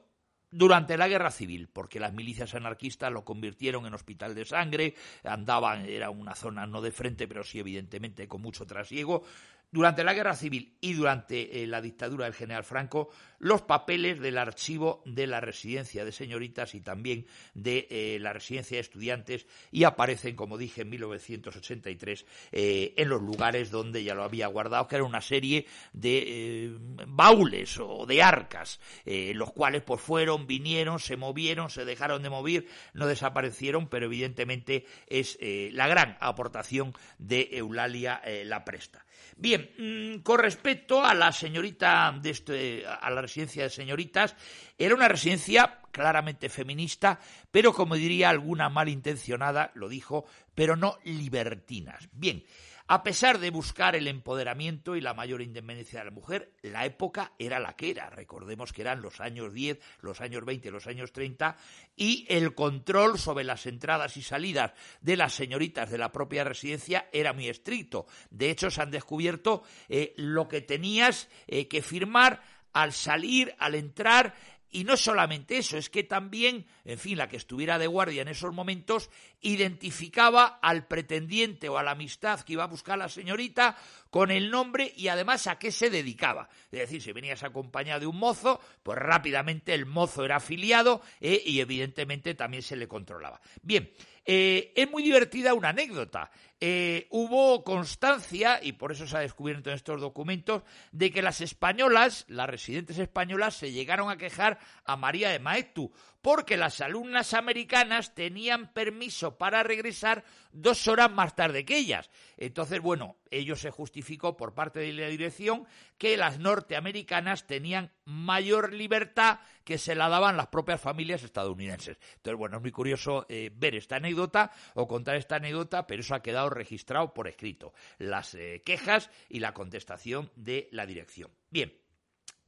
durante 0.50 0.96
la 0.96 1.10
guerra 1.10 1.32
civil, 1.32 1.68
porque 1.68 2.00
las 2.00 2.14
milicias 2.14 2.54
anarquistas 2.56 3.12
lo 3.12 3.26
convirtieron 3.26 3.86
en 3.86 3.94
hospital 3.94 4.34
de 4.34 4.46
sangre, 4.46 4.96
andaban, 5.26 5.86
era 5.86 6.10
una 6.10 6.34
zona 6.34 6.66
no 6.66 6.82
de 6.82 6.92
frente, 6.92 7.28
pero 7.28 7.44
sí 7.44 7.60
evidentemente 7.60 8.28
con 8.28 8.42
mucho 8.42 8.66
trasiego, 8.66 9.24
durante 9.74 10.04
la 10.04 10.14
Guerra 10.14 10.36
Civil 10.36 10.78
y 10.82 10.94
durante 10.94 11.64
eh, 11.64 11.68
la 11.68 11.82
dictadura 11.82 12.26
del 12.26 12.36
general 12.36 12.64
Franco, 12.64 13.10
los 13.40 13.64
papeles 13.64 14.20
del 14.20 14.38
archivo 14.38 15.02
de 15.04 15.26
la 15.26 15.42
residencia 15.42 16.06
de 16.06 16.12
señoritas 16.12 16.76
y 16.76 16.82
también 16.82 17.26
de 17.56 17.88
eh, 17.90 18.20
la 18.22 18.34
residencia 18.34 18.78
de 18.78 18.82
estudiantes 18.82 19.48
y 19.72 19.86
aparecen, 19.86 20.36
como 20.36 20.60
dije, 20.60 20.84
en 20.84 20.92
1983 20.92 22.26
eh, 22.52 22.94
en 22.98 23.10
los 23.10 23.24
lugares 23.24 23.72
donde 23.72 24.04
ya 24.04 24.14
lo 24.14 24.24
había 24.24 24.46
guardado, 24.46 24.88
que 24.88 24.96
era 24.98 25.06
una 25.06 25.22
serie 25.22 25.66
de 25.92 26.78
baúles 27.08 27.80
o 27.80 28.06
de 28.06 28.22
arcas, 28.22 28.80
los 29.06 29.52
cuales 29.54 29.82
pues 29.82 30.02
fueron, 30.02 30.46
vinieron, 30.46 31.00
se 31.00 31.18
movieron, 31.18 31.72
se 31.72 31.84
dejaron 31.84 32.22
de 32.22 32.30
mover, 32.30 32.68
no 32.94 33.08
desaparecieron, 33.08 33.88
pero 33.88 34.06
evidentemente 34.06 34.86
es 35.08 35.40
la 35.42 35.88
gran 35.88 36.16
aportación 36.20 36.94
de 37.18 37.50
Eulalia 37.54 38.22
La 38.46 38.64
Presta. 38.64 39.04
Bien, 39.38 39.70
mm, 39.78 40.22
con 40.22 40.40
respecto 40.40 41.04
a 41.04 41.14
la 41.14 41.32
señorita 41.32 42.18
de 42.22 42.30
este, 42.30 42.84
a 42.88 43.10
la 43.10 43.22
residencia 43.22 43.64
de 43.64 43.70
señoritas, 43.70 44.36
era 44.78 44.96
una 44.96 45.08
residencia 45.08 45.80
claramente 45.92 46.50
feminista, 46.50 47.20
pero 47.52 47.74
como 47.74 47.96
diría 47.96 48.30
alguna 48.30 48.70
malintencionada, 48.70 49.72
lo 49.76 49.90
dijo, 49.90 50.26
pero 50.56 50.76
no 50.76 50.98
libertinas. 51.04 52.10
Bien, 52.12 52.44
a 52.88 53.04
pesar 53.04 53.40
de 53.40 53.50
buscar 53.50 53.96
el 53.96 54.08
empoderamiento 54.08 54.96
y 54.96 55.02
la 55.02 55.14
mayor 55.14 55.42
independencia 55.42 56.00
de 56.00 56.06
la 56.06 56.12
mujer, 56.12 56.54
la 56.62 56.86
época 56.86 57.32
era 57.40 57.60
la 57.60 57.76
que 57.76 57.92
era. 57.92 58.10
Recordemos 58.10 58.74
que 58.74 58.82
eran 58.82 59.02
los 59.02 59.22
años 59.22 59.54
10, 59.54 59.80
los 60.02 60.20
años 60.20 60.44
20, 60.44 60.70
los 60.72 60.88
años 60.88 61.14
30 61.14 61.56
y 61.96 62.26
el 62.28 62.54
control 62.56 63.18
sobre 63.18 63.46
las 63.46 63.66
entradas 63.66 64.18
y 64.18 64.22
salidas 64.22 64.74
de 65.02 65.16
las 65.16 65.34
señoritas 65.34 65.90
de 65.90 65.98
la 65.98 66.12
propia 66.12 66.44
residencia 66.44 67.08
era 67.14 67.32
muy 67.32 67.48
estricto. 67.48 68.06
De 68.30 68.50
hecho, 68.50 68.70
se 68.70 68.82
han 68.82 68.92
descubierto 68.92 69.64
eh, 69.88 70.14
lo 70.18 70.48
que 70.48 70.62
tenías 70.62 71.30
eh, 71.48 71.68
que 71.68 71.82
firmar 71.82 72.42
al 72.74 72.92
salir, 72.92 73.56
al 73.60 73.76
entrar, 73.76 74.34
y 74.74 74.84
no 74.86 74.98
solamente 74.98 75.58
eso, 75.58 75.78
es 75.78 75.90
que 75.92 76.04
también, 76.04 76.66
en 76.84 76.98
fin, 76.98 77.18
la 77.18 77.30
que 77.30 77.38
estuviera 77.38 77.78
de 77.78 77.86
guardia 77.86 78.24
en 78.24 78.28
esos 78.28 78.52
momentos, 78.54 79.12
identificaba 79.40 80.60
al 80.62 80.88
pretendiente 80.88 81.70
o 81.70 81.78
a 81.78 81.84
la 81.84 81.92
amistad 81.92 82.42
que 82.42 82.54
iba 82.54 82.64
a 82.64 82.68
buscar 82.68 82.98
la 82.98 83.08
señorita 83.08 83.78
con 84.10 84.32
el 84.32 84.50
nombre 84.50 84.92
y 84.98 85.10
además 85.10 85.46
a 85.46 85.60
qué 85.60 85.72
se 85.72 85.92
dedicaba. 85.92 86.50
Es 86.72 86.80
decir, 86.80 87.04
si 87.04 87.12
venías 87.12 87.44
acompañado 87.44 88.00
de 88.00 88.08
un 88.08 88.18
mozo, 88.18 88.60
pues 88.82 88.98
rápidamente 88.98 89.76
el 89.76 89.86
mozo 89.86 90.26
era 90.26 90.38
afiliado 90.38 91.02
eh, 91.22 91.42
y 91.46 91.60
evidentemente 91.60 92.34
también 92.34 92.64
se 92.64 92.76
le 92.76 92.88
controlaba. 92.88 93.40
Bien, 93.62 93.92
eh, 94.26 94.72
es 94.76 94.90
muy 94.90 95.04
divertida 95.04 95.54
una 95.54 95.70
anécdota. 95.70 96.32
Eh, 96.60 97.08
hubo 97.10 97.64
constancia, 97.64 98.60
y 98.64 98.74
por 98.74 98.94
eso 98.94 99.06
se 99.06 99.18
ha 99.18 99.20
descubierto 99.20 99.70
en 99.70 99.76
estos 99.76 100.00
documentos, 100.00 100.64
de 100.92 101.12
que 101.12 101.22
las 101.22 101.42
españolas, 101.42 102.26
las 102.30 102.50
residentes 102.50 102.98
españolas, 103.00 103.56
se 103.56 103.72
llegaron 103.72 104.10
a 104.10 104.18
quejar 104.18 104.60
a 104.86 104.96
María 104.96 105.30
de 105.30 105.40
Maestu, 105.40 105.92
porque 106.24 106.56
las 106.56 106.80
alumnas 106.80 107.34
americanas 107.34 108.16
tenían 108.16 108.72
permiso 108.72 109.38
para 109.38 109.62
regresar 109.62 110.24
dos 110.54 110.88
horas 110.88 111.12
más 111.12 111.36
tarde 111.36 111.66
que 111.66 111.78
ellas. 111.78 112.10
Entonces, 112.38 112.80
bueno, 112.80 113.18
ello 113.30 113.58
se 113.58 113.72
justificó 113.72 114.38
por 114.38 114.54
parte 114.54 114.80
de 114.80 114.94
la 114.94 115.08
dirección 115.08 115.68
que 115.98 116.16
las 116.16 116.40
norteamericanas 116.40 117.46
tenían 117.46 117.92
mayor 118.06 118.72
libertad 118.72 119.42
que 119.66 119.78
se 119.78 119.96
la 119.96 120.08
daban 120.08 120.38
las 120.38 120.48
propias 120.48 120.80
familias 120.80 121.24
estadounidenses. 121.24 121.98
Entonces, 122.16 122.40
bueno, 122.40 122.56
es 122.56 122.62
muy 122.62 122.72
curioso 122.72 123.26
eh, 123.28 123.52
ver 123.54 123.76
esta 123.76 123.98
anécdota 123.98 124.50
o 124.76 124.88
contar 124.88 125.18
esta 125.18 125.36
anécdota, 125.36 125.86
pero 125.86 126.00
eso 126.00 126.16
ha 126.16 126.24
quedado 126.24 126.50
registrado 126.50 127.14
por 127.14 127.28
escrito. 127.28 127.74
Las 127.98 128.34
eh, 128.36 128.62
quejas 128.66 129.10
y 129.28 129.40
la 129.40 129.54
contestación 129.54 130.32
de 130.38 130.70
la 130.72 130.86
dirección. 130.86 131.32
Bien, 131.50 131.74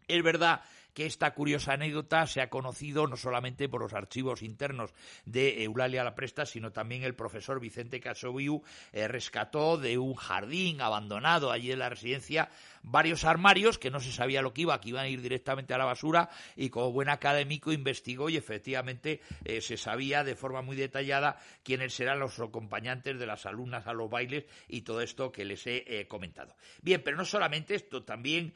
es 0.07 0.23
verdad 0.23 0.61
que 0.95 1.05
esta 1.05 1.33
curiosa 1.33 1.73
anécdota 1.73 2.25
se 2.25 2.41
ha 2.41 2.49
conocido 2.49 3.05
no 3.05 3.17
solamente 3.17 3.69
por 3.69 3.81
los 3.81 3.93
archivos 3.93 4.41
internos 4.41 4.93
de 5.25 5.63
Eulalia 5.63 6.05
La 6.05 6.15
Presta, 6.15 6.45
sino 6.45 6.71
también 6.71 7.03
el 7.03 7.15
profesor 7.15 7.59
Vicente 7.59 7.99
Casoviu 7.99 8.63
eh, 8.93 9.07
rescató 9.09 9.77
de 9.77 9.97
un 9.97 10.15
jardín 10.15 10.79
abandonado 10.79 11.51
allí 11.51 11.71
en 11.71 11.79
la 11.79 11.89
residencia 11.89 12.49
varios 12.85 13.23
armarios 13.25 13.77
que 13.77 13.91
no 13.91 13.99
se 13.99 14.11
sabía 14.11 14.41
lo 14.41 14.53
que 14.53 14.61
iba, 14.61 14.79
que 14.79 14.89
iban 14.89 15.05
a 15.05 15.09
ir 15.09 15.21
directamente 15.21 15.73
a 15.73 15.77
la 15.77 15.85
basura 15.85 16.29
y 16.55 16.69
como 16.69 16.91
buen 16.91 17.09
académico 17.09 17.71
investigó 17.71 18.29
y 18.29 18.37
efectivamente 18.37 19.21
eh, 19.43 19.61
se 19.61 19.77
sabía 19.77 20.23
de 20.23 20.35
forma 20.35 20.61
muy 20.61 20.75
detallada 20.75 21.39
quiénes 21.63 21.99
eran 21.99 22.19
los 22.19 22.39
acompañantes 22.39 23.19
de 23.19 23.25
las 23.25 23.45
alumnas 23.45 23.87
a 23.87 23.93
los 23.93 24.09
bailes 24.09 24.45
y 24.67 24.81
todo 24.81 25.01
esto 25.01 25.31
que 25.31 25.45
les 25.45 25.65
he 25.67 25.83
eh, 25.87 26.07
comentado. 26.07 26.55
Bien, 26.81 27.01
pero 27.03 27.17
no 27.17 27.25
solamente 27.25 27.75
esto, 27.75 28.03
también 28.03 28.53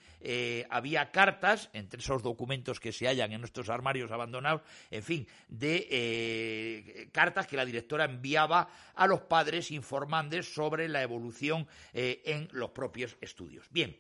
había 0.69 1.11
cartas 1.11 1.69
entre 1.73 2.01
esos 2.01 2.21
documentos 2.21 2.79
que 2.79 2.91
se 2.91 3.07
hallan 3.07 3.31
en 3.31 3.41
nuestros 3.41 3.69
armarios 3.69 4.11
abandonados, 4.11 4.61
en 4.91 5.03
fin, 5.03 5.27
de 5.47 5.87
eh, 5.89 7.09
cartas 7.11 7.47
que 7.47 7.57
la 7.57 7.65
directora 7.65 8.05
enviaba 8.05 8.69
a 8.95 9.07
los 9.07 9.21
padres 9.21 9.71
informándoles 9.71 10.53
sobre 10.53 10.87
la 10.87 11.01
evolución 11.01 11.67
eh, 11.93 12.21
en 12.25 12.47
los 12.51 12.71
propios 12.71 13.17
estudios. 13.21 13.65
Bien, 13.71 13.97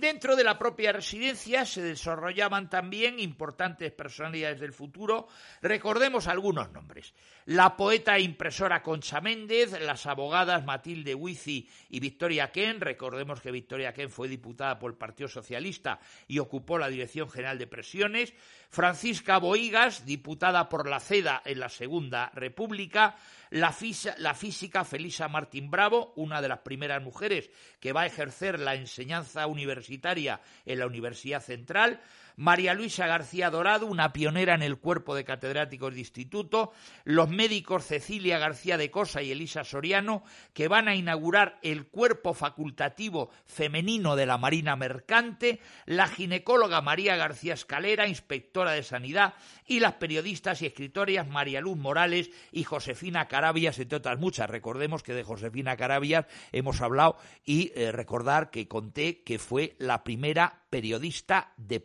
dentro 0.00 0.34
de 0.34 0.42
la 0.42 0.58
propia 0.58 0.92
residencia 0.92 1.64
se 1.64 1.82
desarrollaban 1.82 2.68
también 2.68 3.20
importantes 3.20 3.92
personalidades 3.92 4.58
del 4.58 4.72
futuro. 4.72 5.28
Recordemos 5.62 6.26
algunos 6.26 6.72
nombres. 6.72 7.14
La 7.46 7.76
poeta 7.76 8.16
e 8.16 8.22
impresora 8.22 8.82
Concha 8.82 9.20
Méndez, 9.20 9.80
las 9.80 10.06
abogadas 10.06 10.64
Matilde 10.64 11.14
Huici 11.14 11.68
y 11.88 12.00
Victoria 12.00 12.50
Ken. 12.50 12.80
Recordemos 12.80 13.40
que 13.40 13.52
Victoria 13.52 13.94
Ken 13.94 14.10
fue 14.10 14.28
diputada 14.28 14.78
por 14.78 14.90
el 14.90 14.98
Partido 14.98 15.28
Socialista 15.28 16.00
y 16.26 16.40
ocupó 16.40 16.76
la 16.76 16.88
Dirección 16.88 17.30
General 17.30 17.56
de 17.56 17.66
Presiones. 17.66 18.34
Francisca 18.70 19.38
Boigas, 19.38 20.04
diputada 20.04 20.68
por 20.68 20.88
la 20.88 21.00
CEDA 21.00 21.40
en 21.44 21.60
la 21.60 21.70
Segunda 21.70 22.30
República 22.34 23.16
la, 23.50 23.72
física 23.72 24.84
Felisa 24.84 25.28
Martín 25.28 25.70
Bravo, 25.70 26.12
una 26.16 26.40
de 26.40 26.48
las 26.48 26.60
primeras 26.60 27.02
mujeres 27.02 27.50
que 27.80 27.92
va 27.92 28.02
a 28.02 28.06
ejercer 28.06 28.58
la 28.60 28.74
enseñanza 28.74 29.46
universitaria 29.46 30.40
en 30.66 30.78
la 30.78 30.86
Universidad 30.86 31.42
Central, 31.42 32.00
María 32.38 32.72
Luisa 32.72 33.08
García 33.08 33.50
Dorado, 33.50 33.86
una 33.86 34.12
pionera 34.12 34.54
en 34.54 34.62
el 34.62 34.78
cuerpo 34.78 35.16
de 35.16 35.24
catedráticos 35.24 35.92
de 35.92 35.98
instituto, 35.98 36.72
los 37.02 37.28
médicos 37.28 37.84
Cecilia 37.84 38.38
García 38.38 38.76
de 38.76 38.92
Cosa 38.92 39.22
y 39.22 39.32
Elisa 39.32 39.64
Soriano, 39.64 40.22
que 40.52 40.68
van 40.68 40.86
a 40.86 40.94
inaugurar 40.94 41.58
el 41.62 41.88
cuerpo 41.88 42.34
facultativo 42.34 43.30
femenino 43.44 44.14
de 44.14 44.26
la 44.26 44.38
Marina 44.38 44.76
Mercante, 44.76 45.58
la 45.84 46.06
ginecóloga 46.06 46.80
María 46.80 47.16
García 47.16 47.54
Escalera, 47.54 48.06
inspectora 48.06 48.70
de 48.70 48.84
Sanidad, 48.84 49.34
y 49.66 49.80
las 49.80 49.94
periodistas 49.94 50.62
y 50.62 50.66
escritoras 50.66 51.26
María 51.26 51.60
Luz 51.60 51.76
Morales 51.76 52.30
y 52.52 52.62
Josefina 52.62 53.26
Carabias, 53.26 53.80
entre 53.80 53.98
otras 53.98 54.20
muchas. 54.20 54.48
Recordemos 54.48 55.02
que 55.02 55.12
de 55.12 55.24
Josefina 55.24 55.76
Carabias 55.76 56.26
hemos 56.52 56.80
hablado 56.82 57.16
y 57.44 57.72
eh, 57.74 57.90
recordar 57.90 58.50
que 58.50 58.68
conté 58.68 59.22
que 59.22 59.38
fue 59.40 59.74
la 59.78 60.04
primera 60.04 60.62
periodista 60.70 61.52
de 61.56 61.80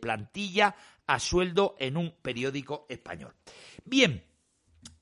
a 1.06 1.18
sueldo 1.18 1.76
en 1.78 1.96
un 1.96 2.14
periódico 2.22 2.86
español. 2.88 3.34
Bien, 3.84 4.24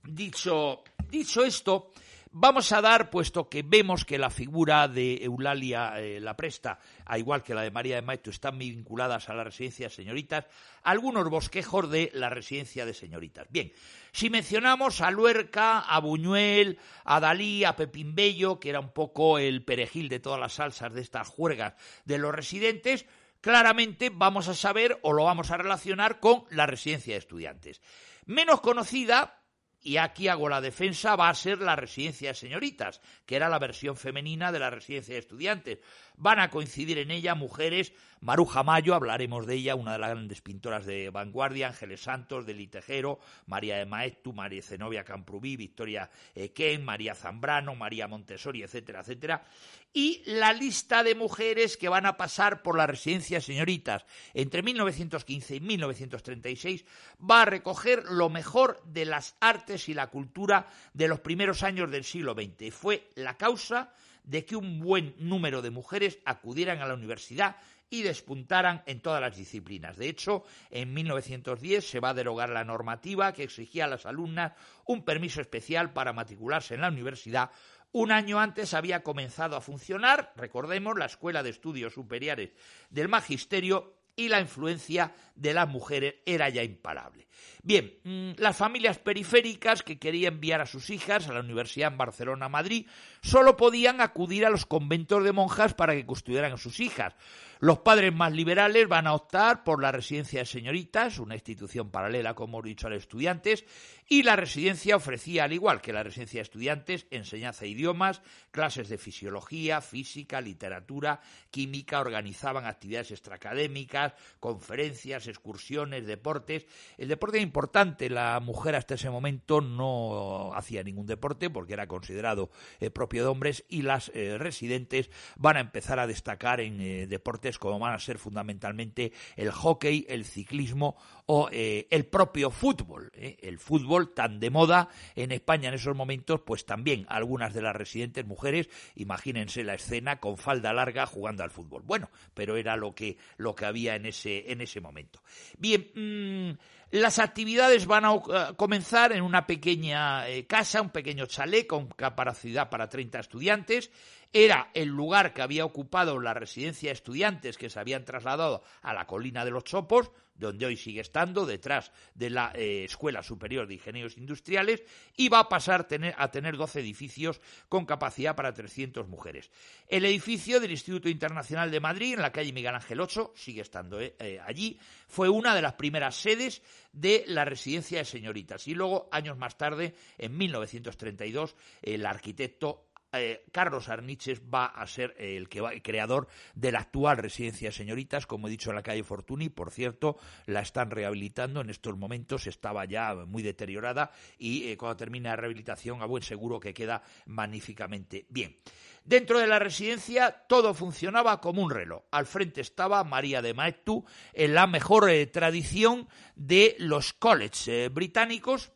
dicho, 0.05 0.83
dicho 1.11 1.45
esto, 1.45 1.93
Vamos 2.35 2.73
a 2.73 2.81
dar, 2.81 3.11
puesto 3.11 3.51
que 3.51 3.63
vemos 3.63 4.07
que 4.07 4.17
la 4.17 4.31
figura 4.31 4.89
de 4.89 5.17
Eulalia 5.17 6.01
eh, 6.01 6.19
La 6.19 6.35
Presta, 6.35 6.79
a 7.05 7.19
igual 7.19 7.43
que 7.43 7.53
la 7.53 7.61
de 7.61 7.71
María 7.71 7.97
de 7.97 8.01
Maito, 8.01 8.31
están 8.31 8.59
vinculadas 8.59 9.29
a 9.29 9.35
la 9.35 9.45
residencia 9.45 9.89
de 9.89 9.95
señoritas, 9.95 10.47
algunos 10.83 11.29
bosquejos 11.29 11.91
de 11.91 12.11
la 12.15 12.31
residencia 12.31 12.87
de 12.87 12.95
señoritas. 12.95 13.47
Bien, 13.51 13.71
si 14.13 14.31
mencionamos 14.31 15.03
a 15.03 15.11
Luerca, 15.11 15.81
a 15.81 16.01
Buñuel, 16.01 16.79
a 17.05 17.21
Dalí, 17.21 17.65
a 17.65 17.77
Pepín 17.77 18.15
Bello, 18.15 18.59
que 18.59 18.71
era 18.71 18.81
un 18.81 18.95
poco 18.95 19.37
el 19.39 19.63
perejil 19.63 20.09
de 20.09 20.21
todas 20.21 20.41
las 20.41 20.55
salsas 20.55 20.95
de 20.95 21.03
estas 21.03 21.29
juergas 21.29 21.75
de 22.07 22.17
los 22.17 22.35
residentes, 22.35 23.05
claramente 23.43 24.11
vamos 24.11 24.49
a 24.49 24.55
saber 24.55 24.99
o 25.03 25.13
lo 25.13 25.25
vamos 25.25 25.51
a 25.51 25.59
relacionar 25.59 26.21
con 26.21 26.45
la 26.49 26.65
residencia 26.65 27.13
de 27.13 27.19
estudiantes. 27.19 27.83
Menos 28.25 28.63
conocida, 28.63 29.43
y 29.83 29.97
aquí 29.97 30.29
hago 30.29 30.49
la 30.49 30.61
defensa, 30.61 31.17
va 31.17 31.29
a 31.29 31.35
ser 31.35 31.59
la 31.59 31.77
residencia 31.77 32.31
de 32.31 32.35
señoritas, 32.37 33.01
que 33.27 33.37
era 33.37 33.49
la 33.49 33.59
versión 33.59 33.97
femenina 33.97 34.53
de 34.53 34.61
la 34.61 34.71
residencia 34.71 35.15
de 35.15 35.21
estudiantes. 35.21 35.81
Van 36.23 36.38
a 36.38 36.50
coincidir 36.50 36.99
en 36.99 37.11
ella 37.11 37.35
mujeres 37.35 37.93
Maruja 38.21 38.62
Mayo, 38.62 38.95
hablaremos 38.95 39.47
de 39.47 39.57
ella, 39.57 39.75
una 39.75 39.95
de 39.95 39.99
las 39.99 40.11
grandes 40.11 40.41
pintoras 40.41 40.87
de 40.87 41.11
vanguardia, 41.11 41.67
Ángeles 41.67 42.02
Santos, 42.02 42.47
de 42.47 42.55
Litejero, 42.55 43.19
María 43.47 43.79
de 43.79 43.85
Maestu, 43.85 44.33
María 44.33 44.62
Zenobia 44.62 45.02
Camprubí, 45.02 45.57
Victoria 45.57 46.09
Ken, 46.55 46.85
María 46.85 47.17
Zambrano, 47.17 47.75
María 47.75 48.07
Montessori, 48.07 48.62
etcétera, 48.62 49.00
etcétera. 49.00 49.45
Y 49.93 50.23
la 50.25 50.52
lista 50.52 51.02
de 51.02 51.17
mujeres 51.17 51.76
que 51.76 51.88
van 51.88 52.07
a 52.07 52.17
pasar 52.17 52.62
por 52.62 52.79
la 52.79 52.87
residencia 52.87 53.41
señoritas 53.41 54.07
entre 54.35 54.62
1915 54.62 55.57
y 55.57 55.61
1936 55.61 56.85
va 57.29 57.43
a 57.43 57.47
recoger 57.47 58.05
lo 58.05 58.31
mejor 58.31 58.81
de 58.85 59.05
las 59.05 59.35
artes 59.41 59.88
y 59.88 59.95
la 59.95 60.07
cultura 60.11 60.69
de 60.95 61.09
los 61.09 61.19
primeros 61.19 61.64
años 61.64 61.91
del 61.91 62.05
siglo 62.05 62.35
XX. 62.35 62.73
Fue 62.73 63.11
la 63.17 63.37
causa 63.37 63.93
de 64.25 64.45
que 64.45 64.57
un 64.57 64.81
buen 64.81 65.14
número 65.19 65.62
de 65.62 65.71
mujeres 65.71 66.19
acudieran 66.25 66.81
a 66.81 66.87
la 66.87 66.95
universidad 66.95 67.57
y 67.91 68.02
despuntaran 68.02 68.83
en 68.87 69.00
todas 69.00 69.21
las 69.21 69.37
disciplinas. 69.37 69.99
De 69.99 70.09
hecho, 70.09 70.45
en 70.71 70.95
1910 70.95 71.87
se 71.87 72.00
va 72.00 72.11
a 72.11 72.14
derogar 72.14 72.49
la 72.49 72.64
normativa 72.64 73.33
que 73.33 73.43
exigía 73.43 73.85
a 73.85 73.88
las 73.88 74.07
alumnas 74.07 74.52
un 74.87 75.05
permiso 75.05 75.43
especial 75.43 75.93
para 75.93 76.14
matricularse 76.14 76.75
en 76.75 76.81
la 76.81 76.88
universidad. 76.88 77.50
Un 77.93 78.11
año 78.11 78.41
antes 78.41 78.73
había 78.73 79.02
comenzado 79.02 79.57
a 79.57 79.61
funcionar, 79.61 80.33
recordemos, 80.37 80.97
la 80.97 81.05
Escuela 81.05 81.43
de 81.43 81.50
Estudios 81.50 81.93
Superiores 81.93 82.52
del 82.88 83.09
Magisterio 83.09 84.01
y 84.16 84.28
la 84.28 84.40
influencia 84.40 85.12
de 85.35 85.54
las 85.54 85.69
mujeres 85.69 86.16
era 86.26 86.49
ya 86.49 86.62
imparable. 86.62 87.26
Bien, 87.62 87.95
mm, 88.04 88.33
las 88.38 88.57
familias 88.57 88.99
periféricas 88.99 89.83
que 89.83 89.99
querían 89.99 90.35
enviar 90.35 90.61
a 90.61 90.66
sus 90.66 90.90
hijas 90.90 91.28
a 91.28 91.33
la 91.33 91.40
Universidad 91.40 91.92
en 91.92 91.99
Barcelona, 91.99 92.49
Madrid, 92.49 92.87
solo 93.23 93.57
podían 93.57 94.00
acudir 94.00 94.45
a 94.45 94.50
los 94.50 94.66
conventos 94.66 95.23
de 95.25 95.33
monjas 95.33 95.75
para 95.75 95.95
que 95.95 96.04
custodiaran 96.04 96.52
a 96.52 96.57
sus 96.57 96.81
hijas. 96.81 97.14
Los 97.61 97.78
padres 97.78 98.12
más 98.12 98.33
liberales 98.33 98.88
van 98.88 99.07
a 99.07 99.14
optar 99.14 99.62
por 99.62 99.81
la 99.81 99.92
residencia 99.92 100.40
de 100.40 100.47
señoritas, 100.47 101.21
una 101.21 101.35
institución 101.35 101.90
paralela, 101.90 102.35
como 102.35 102.59
he 102.59 102.69
dicho, 102.69 102.88
a 102.88 102.90
los 102.90 103.02
estudiantes, 103.02 103.64
y 104.12 104.25
la 104.25 104.37
residencia 104.37 104.95
ofrecía, 104.95 105.45
al 105.45 105.54
igual 105.54 105.81
que 105.81 105.90
la 105.90 106.02
residencia 106.02 106.40
de 106.40 106.42
estudiantes, 106.42 107.07
enseñanza 107.11 107.62
de 107.62 107.71
idiomas, 107.71 108.21
clases 108.50 108.90
de 108.90 108.99
fisiología, 108.99 109.81
física, 109.81 110.42
literatura, 110.42 111.23
química, 111.50 111.99
organizaban 111.99 112.66
actividades 112.66 113.11
extraacadémicas, 113.11 114.12
conferencias, 114.38 115.28
excursiones, 115.28 116.07
deportes. 116.07 116.66
El 116.99 117.09
deporte 117.09 117.38
era 117.38 117.42
importante, 117.42 118.11
la 118.11 118.38
mujer 118.40 118.76
hasta 118.76 118.97
ese 118.97 119.09
momento 119.09 119.62
no 119.62 120.52
hacía 120.54 120.83
ningún 120.83 121.07
deporte 121.07 121.49
porque 121.49 121.73
era 121.73 121.87
considerado 121.87 122.50
eh, 122.81 122.90
propio 122.90 123.23
de 123.23 123.28
hombres 123.31 123.64
y 123.71 123.81
las 123.81 124.11
eh, 124.14 124.37
residentes 124.37 125.11
van 125.38 125.57
a 125.57 125.61
empezar 125.61 125.99
a 125.99 126.07
destacar 126.07 126.61
en 126.61 126.83
eh, 126.83 127.07
deportes 127.07 127.59
como 127.59 127.78
van 127.78 127.95
a 127.95 127.99
ser 127.99 128.19
fundamentalmente 128.19 129.14
el 129.37 129.50
hockey, 129.52 130.04
el 130.11 130.26
ciclismo 130.26 130.99
o 131.35 131.49
eh, 131.51 131.87
el 131.89 132.05
propio 132.05 132.51
fútbol. 132.51 133.11
¿eh? 133.15 133.39
El 133.41 133.59
fútbol 133.59 134.12
tan 134.12 134.39
de 134.39 134.51
moda 134.51 134.91
en 135.17 135.33
España 135.33 135.71
en 135.71 135.75
esos 135.77 135.97
momentos, 135.97 136.43
pues 136.43 136.67
también 136.67 137.07
algunas 137.09 137.55
de 137.55 137.62
las 137.62 137.75
residentes 137.75 138.27
mujeres, 138.27 138.69
imagínense 138.97 139.65
la 139.65 139.73
escena 139.73 140.21
con 140.21 140.37
falda 140.37 140.75
larga 140.75 141.07
jugando 141.07 141.43
al 141.43 141.51
fútbol. 141.51 141.85
Bueno, 141.87 142.11
pero 142.35 142.59
era 142.59 142.77
lo 142.77 142.95
que, 142.95 143.17
lo 143.39 143.55
que 143.55 143.65
había 143.65 143.97
en 143.97 144.05
ese, 144.05 144.53
en 144.53 144.61
ese 144.61 144.83
momento. 144.83 145.23
Bien, 145.57 145.91
mm, 145.95 146.59
las 146.99 147.19
actividades 147.19 147.87
van 147.87 148.05
a 148.05 148.12
eh, 148.12 148.21
comenzar 148.55 149.12
en 149.12 149.23
una 149.23 149.47
pequeña 149.47 150.27
casa, 150.47 150.83
un 150.83 150.91
pequeño 150.91 151.25
chalet 151.25 151.67
con 151.67 151.87
capacidad 151.87 152.69
para 152.69 152.91
30 152.91 153.21
estudiantes 153.21 153.91
era 154.33 154.71
el 154.73 154.89
lugar 154.89 155.35
que 155.35 155.43
había 155.43 155.65
ocupado 155.65 156.19
la 156.19 156.33
residencia 156.33 156.89
de 156.89 156.95
estudiantes 156.95 157.59
que 157.59 157.69
se 157.69 157.79
habían 157.79 158.05
trasladado 158.05 158.62
a 158.81 158.95
la 158.95 159.07
colina 159.07 159.45
de 159.45 159.51
los 159.51 159.65
Chopos, 159.65 160.11
donde 160.35 160.67
hoy 160.67 160.77
sigue 160.77 161.01
estando, 161.01 161.47
detrás 161.47 161.93
de 162.15 162.31
la 162.31 162.53
eh, 162.55 162.85
Escuela 162.85 163.23
Superior 163.23 163.67
de 163.67 163.75
Ingenieros 163.75 164.17
Industriales, 164.17 164.83
y 165.17 165.29
va 165.29 165.41
a 165.41 165.49
pasar 165.49 165.87
a 166.17 166.31
tener 166.31 166.57
12 166.57 166.81
edificios 166.81 167.41
con 167.69 167.87
capacidad 167.87 168.35
para 168.35 168.53
300 168.53 169.09
mujeres. 169.09 169.51
El 169.89 170.05
edificio 170.05 170.61
del 170.61 170.71
Instituto 170.71 171.09
Internacional 171.09 171.71
de 171.71 171.81
Madrid, 171.81 172.15
en 172.15 172.23
la 172.23 172.33
calle 172.33 172.53
Miguel 172.53 172.75
Ángel 172.75 173.01
8, 173.01 173.33
sigue 173.37 173.62
estando 173.62 174.01
eh, 174.01 174.15
eh, 174.19 174.41
allí, 174.45 174.79
fue 175.09 175.29
una 175.29 175.55
de 175.55 175.62
las 175.62 175.75
primeras 175.75 176.17
sedes 176.17 176.63
de 176.93 177.25
la 177.26 177.45
residencia 177.45 177.99
de 177.99 178.04
señoritas. 178.04 178.67
Y 178.69 178.75
luego, 178.75 179.09
años 179.13 179.39
más 179.39 179.56
tarde, 179.56 179.95
en 180.19 180.37
1932, 180.37 181.54
el 181.83 182.06
arquitecto 182.06 182.92
eh, 183.13 183.45
Carlos 183.53 183.89
Arniches 183.89 184.43
va 184.43 184.67
a 184.67 184.87
ser 184.87 185.15
el, 185.19 185.49
que 185.49 185.61
va, 185.61 185.73
el 185.73 185.83
creador 185.83 186.29
de 186.55 186.73
la 186.73 186.81
actual 186.81 187.19
residencia 187.19 187.69
de 187.69 187.73
señoritas, 187.73 188.27
como 188.27 188.49
he 188.49 188.51
dicho 188.51 188.71
en 188.71 188.77
la 188.77 188.83
calle 188.83 189.05
Fortuny, 189.05 189.49
por 189.49 189.71
cierto, 189.71 190.17
la 190.47 190.61
están 190.61 190.91
rehabilitando 190.91 191.61
en 191.61 191.71
estos 191.71 191.97
momentos, 191.97 192.47
estaba 192.47 192.85
ya 192.85 193.15
muy 193.15 193.43
deteriorada 193.43 194.13
y 194.39 194.69
eh, 194.69 194.77
cuando 194.77 194.97
termine 194.97 195.29
la 195.29 195.37
rehabilitación 195.37 196.03
a 196.03 196.07
buen 196.07 196.23
seguro 196.23 196.59
que 196.59 196.75
queda 196.75 197.03
magníficamente 197.27 198.27
bien. 198.29 198.57
Dentro 199.05 199.41
de 199.41 199.49
la 199.49 199.59
residencia 199.59 200.31
todo 200.49 200.75
funcionaba 200.75 201.41
como 201.41 201.63
un 201.63 201.71
reloj. 201.71 202.05
Al 202.13 202.27
frente 202.27 202.61
estaba 202.61 203.03
María 203.03 203.43
de 203.43 203.53
Maetu, 203.53 204.05
en 204.33 204.55
la 204.55 204.67
mejor 204.67 205.11
eh, 205.11 205.27
tradición 205.27 206.09
de 206.37 206.77
los 206.79 207.13
colleges 207.13 207.93
británicos. 207.93 208.71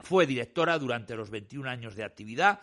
Fue 0.00 0.26
directora 0.26 0.78
durante 0.78 1.14
los 1.14 1.30
21 1.30 1.70
años 1.70 1.94
de 1.94 2.04
actividad 2.04 2.60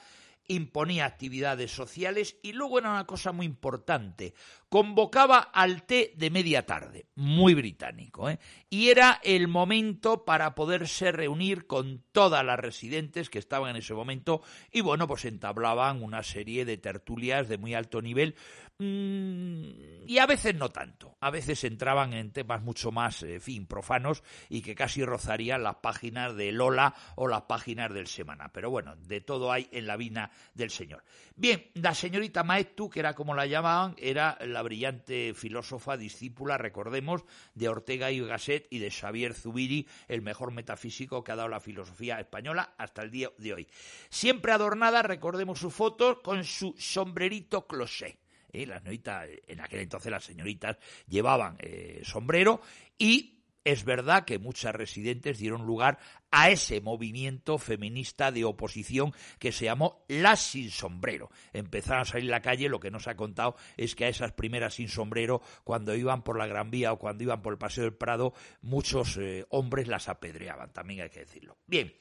imponía 0.54 1.06
actividades 1.06 1.72
sociales 1.72 2.38
y 2.42 2.54
luego 2.54 2.80
era 2.80 2.92
una 2.92 3.06
cosa 3.06 3.32
muy 3.32 3.46
importante, 3.46 4.34
convocaba 4.71 5.39
al 5.39 5.84
té 5.84 6.13
de 6.15 6.29
media 6.29 6.65
tarde, 6.65 7.07
muy 7.15 7.53
británico, 7.53 8.29
¿eh? 8.29 8.39
y 8.69 8.88
era 8.88 9.19
el 9.21 9.49
momento 9.49 10.23
para 10.23 10.55
poderse 10.55 11.12
reunir 11.12 11.67
con 11.67 12.05
todas 12.13 12.45
las 12.45 12.57
residentes 12.57 13.29
que 13.29 13.38
estaban 13.38 13.71
en 13.71 13.75
ese 13.75 13.93
momento 13.93 14.41
y 14.71 14.79
bueno, 14.79 15.10
pues 15.10 15.25
entablaban 15.25 16.01
una 16.01 16.23
serie 16.23 16.63
de 16.63 16.77
tertulias 16.77 17.49
de 17.49 17.57
muy 17.57 17.73
alto 17.73 18.01
nivel 18.01 18.36
Mm, 18.84 20.07
y 20.07 20.17
a 20.17 20.25
veces 20.25 20.55
no 20.55 20.69
tanto. 20.69 21.15
A 21.19 21.29
veces 21.29 21.63
entraban 21.65 22.13
en 22.13 22.31
temas 22.31 22.63
mucho 22.63 22.91
más, 22.91 23.21
en 23.21 23.39
fin, 23.39 23.67
profanos 23.67 24.23
y 24.49 24.63
que 24.63 24.73
casi 24.73 25.05
rozarían 25.05 25.62
las 25.62 25.75
páginas 25.75 26.36
de 26.36 26.51
Lola 26.51 26.95
o 27.15 27.27
las 27.27 27.43
páginas 27.43 27.93
del 27.93 28.07
Semana. 28.07 28.51
Pero 28.51 28.71
bueno, 28.71 28.95
de 28.95 29.21
todo 29.21 29.51
hay 29.51 29.69
en 29.71 29.86
la 29.86 29.97
vina 29.97 30.31
del 30.55 30.71
señor. 30.71 31.03
Bien, 31.36 31.69
la 31.75 31.93
señorita 31.93 32.43
Maetu, 32.43 32.89
que 32.89 33.01
era 33.01 33.13
como 33.13 33.36
la 33.36 33.45
llamaban, 33.45 33.93
era 33.99 34.36
la 34.41 34.61
brillante 34.62 35.34
filósofa, 35.34 35.97
discípula, 35.97 36.58
recordemos, 36.58 37.24
de 37.56 37.69
Ortega 37.69 38.12
y 38.12 38.19
Gasset 38.19 38.67
y 38.69 38.80
de 38.80 38.91
Xavier 38.91 39.34
Zubiri, 39.34 39.88
el 40.08 40.21
mejor 40.21 40.52
metafísico 40.52 41.24
que 41.24 41.32
ha 41.32 41.36
dado 41.36 41.50
la 41.50 41.60
filosofía 41.60 42.19
española 42.19 42.74
hasta 42.78 43.02
el 43.02 43.12
día 43.12 43.30
de 43.38 43.54
hoy. 43.54 43.67
Siempre 44.10 44.52
adornada, 44.52 45.02
recordemos 45.02 45.60
su 45.60 45.71
foto, 45.71 46.21
con 46.21 46.43
su 46.43 46.76
sombrerito 46.78 47.67
closet 47.67 48.17
¿eh? 48.54 48.65
las 48.65 48.82
en 48.86 49.62
aquel 49.62 49.80
entonces 49.80 50.12
las 50.12 50.24
señoritas 50.24 50.78
llevaban 51.08 51.58
eh, 51.60 52.02
sombrero 52.04 52.62
y 52.97 53.40
es 53.63 53.84
verdad 53.84 54.26
que 54.26 54.39
muchas 54.39 54.74
residentes 54.74 55.38
dieron 55.38 55.65
lugar 55.65 56.00
a 56.32 56.50
ese 56.50 56.82
movimiento 56.82 57.58
feminista 57.58 58.32
de 58.32 58.45
oposición 58.45 59.13
que 59.39 59.52
se 59.52 59.65
llamó 59.65 60.04
las 60.08 60.41
sin 60.41 60.71
sombrero. 60.71 61.30
Empezaron 61.54 62.02
a 62.02 62.06
salir 62.06 62.30
a 62.30 62.38
la 62.38 62.41
calle, 62.41 62.69
lo 62.69 62.80
que 62.80 62.91
nos 62.91 63.08
ha 63.08 63.15
contado 63.15 63.56
es 63.78 63.95
que 63.95 64.06
a 64.06 64.10
esas 64.10 64.32
primeras 64.32 64.76
sin 64.76 64.88
sombrero, 64.88 65.41
cuando 65.63 65.95
iban 65.95 66.24
por 66.24 66.38
la 66.38 66.47
Gran 66.47 66.71
Vía 66.71 66.93
o 66.93 67.00
cuando 67.00 67.24
iban 67.24 67.41
por 67.41 67.54
el 67.54 67.60
Paseo 67.60 67.84
del 67.84 67.93
Prado, 67.93 68.34
muchos 68.62 69.17
eh, 69.17 69.45
hombres 69.50 69.88
las 69.88 70.10
apedreaban, 70.10 70.74
también 70.74 71.02
hay 71.02 71.10
que 71.10 71.21
decirlo. 71.21 71.58
Bien, 71.67 71.93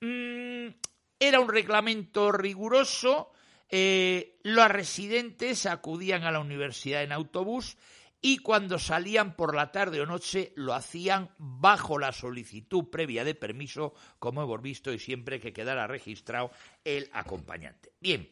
mm, 0.00 0.74
era 1.18 1.40
un 1.40 1.48
reglamento 1.48 2.32
riguroso, 2.32 3.32
eh, 3.68 4.38
los 4.42 4.68
residentes 4.68 5.66
acudían 5.66 6.24
a 6.24 6.30
la 6.30 6.40
universidad 6.40 7.02
en 7.02 7.12
autobús 7.12 7.78
y 8.26 8.38
cuando 8.38 8.80
salían 8.80 9.36
por 9.36 9.54
la 9.54 9.70
tarde 9.70 10.00
o 10.00 10.04
noche 10.04 10.52
lo 10.56 10.74
hacían 10.74 11.30
bajo 11.38 11.96
la 11.96 12.10
solicitud 12.10 12.90
previa 12.90 13.22
de 13.22 13.36
permiso, 13.36 13.94
como 14.18 14.42
hemos 14.42 14.60
visto, 14.60 14.92
y 14.92 14.98
siempre 14.98 15.38
que 15.38 15.52
quedara 15.52 15.86
registrado 15.86 16.50
el 16.82 17.08
acompañante. 17.12 17.92
Bien, 18.00 18.28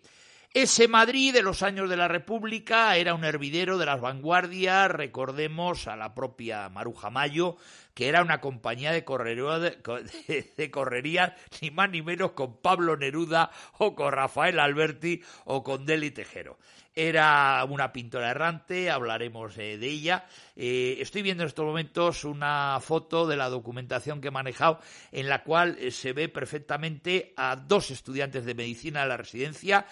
ese 0.54 0.86
Madrid 0.86 1.32
de 1.32 1.42
los 1.42 1.64
años 1.64 1.90
de 1.90 1.96
la 1.96 2.06
República 2.06 2.96
era 2.96 3.14
un 3.14 3.24
hervidero 3.24 3.76
de 3.76 3.86
las 3.86 4.00
vanguardias, 4.00 4.88
recordemos 4.88 5.88
a 5.88 5.96
la 5.96 6.14
propia 6.14 6.68
Maruja 6.68 7.10
Mayo, 7.10 7.56
que 7.92 8.08
era 8.08 8.22
una 8.22 8.40
compañía 8.40 8.92
de, 8.92 9.04
de, 10.56 10.70
correrías 10.70 11.32
ni 11.60 11.72
más 11.72 11.90
ni 11.90 12.02
menos 12.02 12.32
con 12.32 12.60
Pablo 12.62 12.96
Neruda 12.96 13.50
o 13.78 13.96
con 13.96 14.12
Rafael 14.12 14.60
Alberti 14.60 15.22
o 15.44 15.64
con 15.64 15.86
Deli 15.86 16.12
Tejero. 16.12 16.56
Era 16.96 17.64
una 17.68 17.92
pintora 17.92 18.30
errante, 18.30 18.88
hablaremos 18.88 19.58
eh, 19.58 19.78
de 19.78 19.88
ella. 19.88 20.26
Eh, 20.54 20.98
estoy 21.00 21.22
viendo 21.22 21.42
en 21.42 21.48
estos 21.48 21.64
momentos 21.64 22.24
una 22.24 22.78
foto 22.80 23.26
de 23.26 23.36
la 23.36 23.48
documentación 23.48 24.20
que 24.20 24.28
he 24.28 24.30
manejado 24.30 24.78
en 25.10 25.28
la 25.28 25.42
cual 25.42 25.76
eh, 25.80 25.90
se 25.90 26.12
ve 26.12 26.28
perfectamente 26.28 27.32
a 27.36 27.56
dos 27.56 27.90
estudiantes 27.90 28.44
de 28.44 28.54
medicina 28.54 29.02
de 29.02 29.08
la 29.08 29.16
residencia 29.16 29.86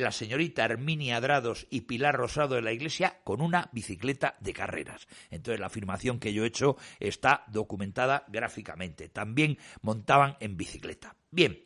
la 0.00 0.12
señorita 0.12 0.64
Herminia 0.64 1.20
Drados 1.20 1.66
y 1.70 1.82
Pilar 1.82 2.16
Rosado 2.16 2.54
de 2.54 2.62
la 2.62 2.72
Iglesia 2.72 3.20
con 3.24 3.40
una 3.40 3.68
bicicleta 3.72 4.36
de 4.40 4.52
carreras. 4.52 5.06
Entonces 5.30 5.60
la 5.60 5.66
afirmación 5.66 6.18
que 6.18 6.32
yo 6.32 6.44
he 6.44 6.48
hecho 6.48 6.76
está 7.00 7.44
documentada 7.48 8.24
gráficamente. 8.28 9.08
También 9.08 9.58
montaban 9.82 10.36
en 10.40 10.56
bicicleta. 10.56 11.16
Bien. 11.30 11.58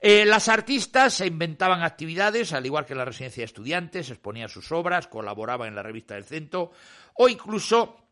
Eh, 0.00 0.26
las 0.26 0.48
artistas 0.48 1.14
se 1.14 1.26
inventaban 1.26 1.82
actividades, 1.82 2.52
al 2.52 2.66
igual 2.66 2.84
que 2.84 2.94
la 2.94 3.06
residencia 3.06 3.40
de 3.40 3.46
estudiantes, 3.46 4.10
exponían 4.10 4.50
sus 4.50 4.70
obras, 4.70 5.06
colaboraban 5.06 5.68
en 5.68 5.74
la 5.76 5.82
revista 5.82 6.14
del 6.14 6.24
centro 6.24 6.72
o 7.14 7.28
incluso 7.28 8.03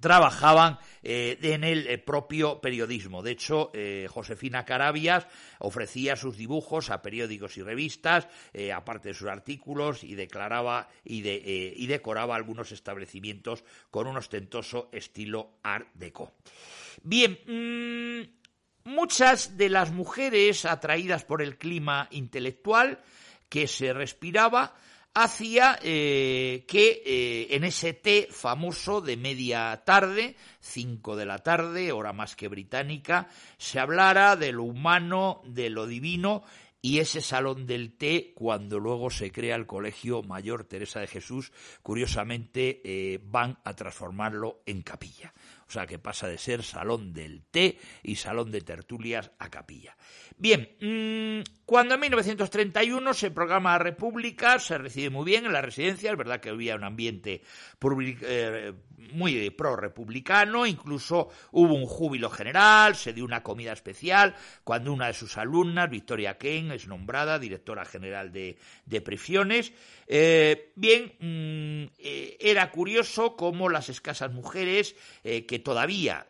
trabajaban 0.00 0.78
eh, 1.02 1.38
en 1.42 1.64
el 1.64 1.86
eh, 1.86 1.98
propio 1.98 2.60
periodismo. 2.60 3.22
De 3.22 3.32
hecho, 3.32 3.72
Josefina 4.08 4.64
Carabias 4.64 5.26
ofrecía 5.58 6.16
sus 6.16 6.36
dibujos 6.36 6.90
a 6.90 7.02
periódicos 7.02 7.56
y 7.56 7.62
revistas, 7.62 8.28
aparte 8.74 9.08
de 9.08 9.14
sus 9.14 9.28
artículos, 9.28 10.04
y 10.04 10.14
declaraba 10.14 10.88
y, 11.04 11.20
decoraba 11.86 12.36
algunos 12.36 12.72
establecimientos 12.72 13.64
con 13.90 14.06
un 14.06 14.16
ostentoso 14.16 14.88
estilo 14.92 15.58
art 15.62 15.88
deco. 15.94 16.32
Bien, 17.02 17.38
mmm, 17.46 18.38
Muchas 18.88 19.58
de 19.58 19.68
las 19.68 19.92
mujeres 19.92 20.64
atraídas 20.64 21.22
por 21.22 21.42
el 21.42 21.58
clima 21.58 22.08
intelectual 22.10 23.00
que 23.50 23.66
se 23.66 23.92
respiraba 23.92 24.74
hacía 25.22 25.78
eh, 25.82 26.64
que 26.68 27.02
eh, 27.04 27.48
en 27.50 27.64
ese 27.64 27.92
té 27.92 28.28
famoso 28.30 29.00
de 29.00 29.16
media 29.16 29.82
tarde, 29.84 30.36
cinco 30.60 31.16
de 31.16 31.26
la 31.26 31.38
tarde, 31.38 31.92
hora 31.92 32.12
más 32.12 32.36
que 32.36 32.48
británica, 32.48 33.28
se 33.56 33.80
hablara 33.80 34.36
de 34.36 34.52
lo 34.52 34.64
humano, 34.64 35.42
de 35.44 35.70
lo 35.70 35.86
divino 35.86 36.44
y 36.80 37.00
ese 37.00 37.20
salón 37.20 37.66
del 37.66 37.96
té, 37.96 38.32
cuando 38.34 38.78
luego 38.78 39.10
se 39.10 39.32
crea 39.32 39.56
el 39.56 39.66
Colegio 39.66 40.22
Mayor 40.22 40.64
Teresa 40.64 41.00
de 41.00 41.08
Jesús, 41.08 41.52
curiosamente 41.82 42.80
eh, 42.84 43.20
van 43.22 43.58
a 43.64 43.74
transformarlo 43.74 44.62
en 44.66 44.82
capilla 44.82 45.32
o 45.68 45.72
sea 45.72 45.86
que 45.86 45.98
pasa 45.98 46.28
de 46.28 46.38
ser 46.38 46.62
salón 46.62 47.12
del 47.12 47.44
té 47.44 47.78
y 48.02 48.16
salón 48.16 48.50
de 48.50 48.62
tertulias 48.62 49.30
a 49.38 49.50
capilla. 49.50 49.96
Bien, 50.36 50.70
mm, 50.80 51.64
cuando 51.66 51.94
en 51.94 52.00
1931 52.00 53.12
se 53.12 53.30
programa 53.30 53.78
República, 53.78 54.58
se 54.58 54.78
recibe 54.78 55.10
muy 55.10 55.24
bien 55.24 55.44
en 55.44 55.52
la 55.52 55.60
residencia, 55.60 56.10
es 56.10 56.16
verdad 56.16 56.40
que 56.40 56.50
había 56.50 56.76
un 56.76 56.84
ambiente 56.84 57.42
eh, 58.22 58.72
muy 59.12 59.50
pro-republicano, 59.50 60.66
incluso 60.66 61.28
hubo 61.52 61.74
un 61.74 61.86
júbilo 61.86 62.30
general, 62.30 62.96
se 62.96 63.12
dio 63.12 63.24
una 63.24 63.42
comida 63.42 63.72
especial, 63.72 64.34
cuando 64.64 64.92
una 64.92 65.06
de 65.06 65.14
sus 65.14 65.36
alumnas, 65.38 65.90
Victoria 65.90 66.36
Ken, 66.38 66.72
es 66.72 66.86
nombrada 66.86 67.38
directora 67.38 67.84
general 67.84 68.32
de, 68.32 68.56
prisiones. 69.04 69.72
Eh, 70.06 70.72
bien, 70.74 71.12
mm, 71.20 71.92
eh, 71.98 72.36
era 72.40 72.70
curioso 72.70 73.36
cómo 73.36 73.68
las 73.68 73.88
escasas 73.88 74.32
mujeres 74.32 74.96
que 75.22 75.58
todavía 75.58 76.26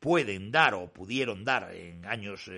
pueden 0.00 0.50
dar 0.50 0.74
o 0.74 0.92
pudieron 0.92 1.44
dar 1.44 1.74
en 1.74 2.06
años 2.06 2.50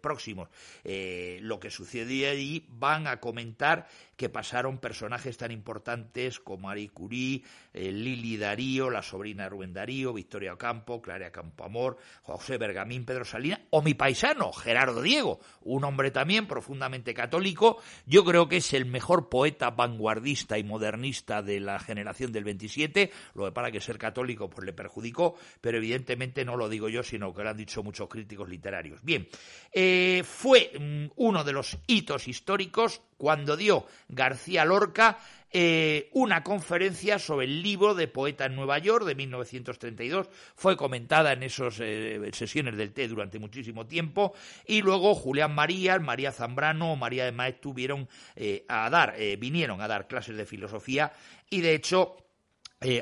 próximos 0.00 0.48
eh, 0.84 1.38
lo 1.42 1.60
que 1.60 1.70
sucedía 1.70 2.30
allí, 2.30 2.66
van 2.68 3.06
a 3.06 3.20
comentar 3.20 3.86
que 4.16 4.28
pasaron 4.28 4.78
personajes 4.78 5.36
tan 5.36 5.50
importantes 5.50 6.40
como 6.40 6.68
Marie 6.68 6.90
Curie, 6.90 7.42
eh, 7.72 7.92
Lili 7.92 8.36
Darío, 8.36 8.90
la 8.90 9.02
sobrina 9.02 9.44
de 9.44 9.50
Rubén 9.50 9.72
Darío, 9.72 10.12
Victoria 10.12 10.54
Ocampo, 10.54 11.00
Clara 11.00 11.30
Campoamor, 11.30 11.98
José 12.22 12.58
Bergamín, 12.58 13.04
Pedro 13.04 13.24
Salinas, 13.24 13.60
o 13.70 13.82
mi 13.82 13.94
paisano, 13.94 14.52
Gerardo 14.52 15.02
Diego, 15.02 15.40
un 15.62 15.84
hombre 15.84 16.10
también 16.10 16.46
profundamente 16.46 17.14
católico. 17.14 17.78
Yo 18.06 18.24
creo 18.24 18.48
que 18.48 18.58
es 18.58 18.72
el 18.74 18.86
mejor 18.86 19.28
poeta 19.28 19.70
vanguardista 19.70 20.58
y 20.58 20.64
modernista 20.64 21.42
de 21.42 21.60
la 21.60 21.78
generación 21.78 22.32
del 22.32 22.44
27. 22.44 23.10
Lo 23.34 23.46
que 23.46 23.52
para 23.52 23.70
que 23.70 23.80
ser 23.80 23.98
católico 23.98 24.50
pues 24.50 24.66
le 24.66 24.72
perjudicó, 24.72 25.36
pero 25.60 25.78
evidentemente 25.78 26.44
no 26.44 26.56
lo 26.56 26.68
digo 26.68 26.88
yo, 26.88 27.02
sino 27.02 27.32
que 27.34 27.42
lo 27.42 27.50
han 27.50 27.56
dicho 27.56 27.82
muchos 27.82 28.08
críticos 28.08 28.48
literarios. 28.48 29.02
Bien, 29.02 29.28
eh, 29.72 30.22
fue 30.24 30.72
mm, 30.78 31.12
uno 31.16 31.44
de 31.44 31.52
los 31.52 31.78
hitos 31.86 32.28
históricos 32.28 33.02
cuando 33.16 33.56
dio 33.56 33.86
García 34.08 34.64
Lorca 34.64 35.18
eh, 35.52 36.10
una 36.12 36.44
conferencia 36.44 37.18
sobre 37.18 37.46
el 37.46 37.60
libro 37.60 37.96
de 37.96 38.06
poeta 38.06 38.46
en 38.46 38.54
Nueva 38.54 38.78
York 38.78 39.04
de 39.04 39.16
1932. 39.16 40.28
Fue 40.54 40.76
comentada 40.76 41.32
en 41.32 41.42
esas 41.42 41.80
eh, 41.80 42.30
sesiones 42.32 42.76
del 42.76 42.92
té 42.92 43.08
durante 43.08 43.40
muchísimo 43.40 43.84
tiempo. 43.86 44.32
Y 44.64 44.82
luego 44.82 45.14
Julián 45.14 45.52
María, 45.52 45.98
María 45.98 46.30
Zambrano, 46.30 46.94
María 46.94 47.24
de 47.24 47.32
Maez 47.32 47.60
tuvieron 47.60 48.08
eh, 48.36 48.64
a 48.68 48.88
dar, 48.90 49.16
vinieron 49.38 49.80
a 49.80 49.88
dar 49.88 50.06
clases 50.06 50.36
de 50.36 50.46
filosofía 50.46 51.12
y 51.48 51.60
de 51.60 51.74
hecho 51.74 52.16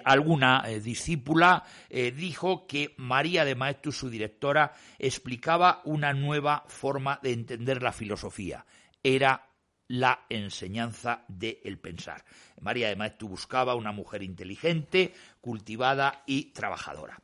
alguna 0.05 0.65
discípula 0.83 1.65
dijo 1.89 2.67
que 2.67 2.95
María 2.97 3.45
de 3.45 3.55
Maeztu, 3.55 3.93
su 3.93 4.11
directora, 4.11 4.73
explicaba 4.99 5.83
una 5.85 6.13
nueva 6.13 6.65
forma 6.67 7.21
de 7.23 7.33
entender 7.33 7.83
la 7.83 7.93
filosofía. 7.93 8.65
Era 9.03 9.48
la 9.89 10.27
enseñanza 10.29 11.25
del 11.29 11.79
pensar. 11.79 12.25
María 12.61 12.89
de 12.89 12.97
Maeztu 12.97 13.29
buscaba 13.29 13.75
una 13.75 13.93
mujer 13.93 14.23
inteligente, 14.23 15.15
cultivada 15.41 16.23
y 16.27 16.53
trabajadora. 16.53 17.19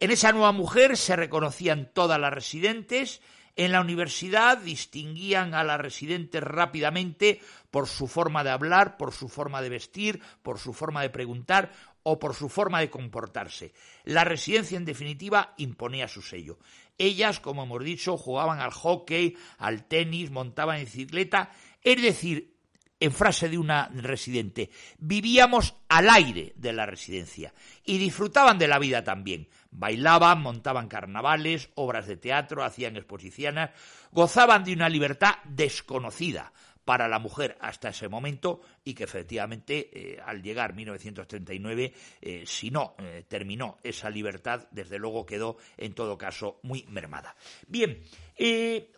En 0.00 0.12
esa 0.12 0.32
nueva 0.32 0.52
mujer 0.52 0.96
se 0.96 1.16
reconocían 1.16 1.90
todas 1.92 2.20
las 2.20 2.32
residentes. 2.32 3.20
En 3.56 3.72
la 3.72 3.80
universidad 3.80 4.58
distinguían 4.58 5.54
a 5.54 5.64
las 5.64 5.80
residentes 5.80 6.40
rápidamente 6.40 7.40
por 7.72 7.88
su 7.88 8.06
forma 8.06 8.44
de 8.44 8.50
hablar, 8.50 8.96
por 8.96 9.12
su 9.12 9.28
forma 9.28 9.60
de 9.60 9.68
vestir, 9.68 10.22
por 10.42 10.60
su 10.60 10.72
forma 10.72 11.02
de 11.02 11.10
preguntar 11.10 11.72
o 12.10 12.18
por 12.18 12.34
su 12.34 12.48
forma 12.48 12.80
de 12.80 12.88
comportarse. 12.88 13.72
La 14.04 14.24
residencia, 14.24 14.78
en 14.78 14.86
definitiva, 14.86 15.52
imponía 15.58 16.08
su 16.08 16.22
sello. 16.22 16.58
Ellas, 16.96 17.38
como 17.38 17.64
hemos 17.64 17.84
dicho, 17.84 18.16
jugaban 18.16 18.60
al 18.60 18.72
hockey, 18.72 19.36
al 19.58 19.84
tenis, 19.84 20.30
montaban 20.30 20.78
en 20.78 20.86
bicicleta 20.86 21.52
es 21.82 22.02
decir, 22.02 22.54
en 23.00 23.12
frase 23.12 23.48
de 23.48 23.58
una 23.58 23.88
residente, 23.94 24.70
vivíamos 24.98 25.74
al 25.88 26.10
aire 26.10 26.52
de 26.56 26.72
la 26.72 26.84
residencia 26.84 27.54
y 27.84 27.98
disfrutaban 27.98 28.58
de 28.58 28.66
la 28.66 28.78
vida 28.78 29.04
también. 29.04 29.48
Bailaban, 29.70 30.42
montaban 30.42 30.88
carnavales, 30.88 31.70
obras 31.76 32.06
de 32.06 32.16
teatro, 32.16 32.64
hacían 32.64 32.96
exposiciones, 32.96 33.70
gozaban 34.10 34.64
de 34.64 34.72
una 34.72 34.88
libertad 34.88 35.36
desconocida 35.44 36.52
para 36.88 37.06
la 37.06 37.18
mujer 37.18 37.58
hasta 37.60 37.90
ese 37.90 38.08
momento 38.08 38.62
y 38.82 38.94
que 38.94 39.04
efectivamente 39.04 39.90
eh, 39.92 40.18
al 40.24 40.42
llegar 40.42 40.74
1939, 40.74 41.92
eh, 42.22 42.44
si 42.46 42.70
no 42.70 42.94
eh, 42.96 43.24
terminó 43.28 43.76
esa 43.82 44.08
libertad, 44.08 44.66
desde 44.70 44.98
luego 44.98 45.26
quedó 45.26 45.58
en 45.76 45.92
todo 45.92 46.16
caso 46.16 46.60
muy 46.62 46.86
mermada. 46.88 47.36
Bien, 47.66 48.00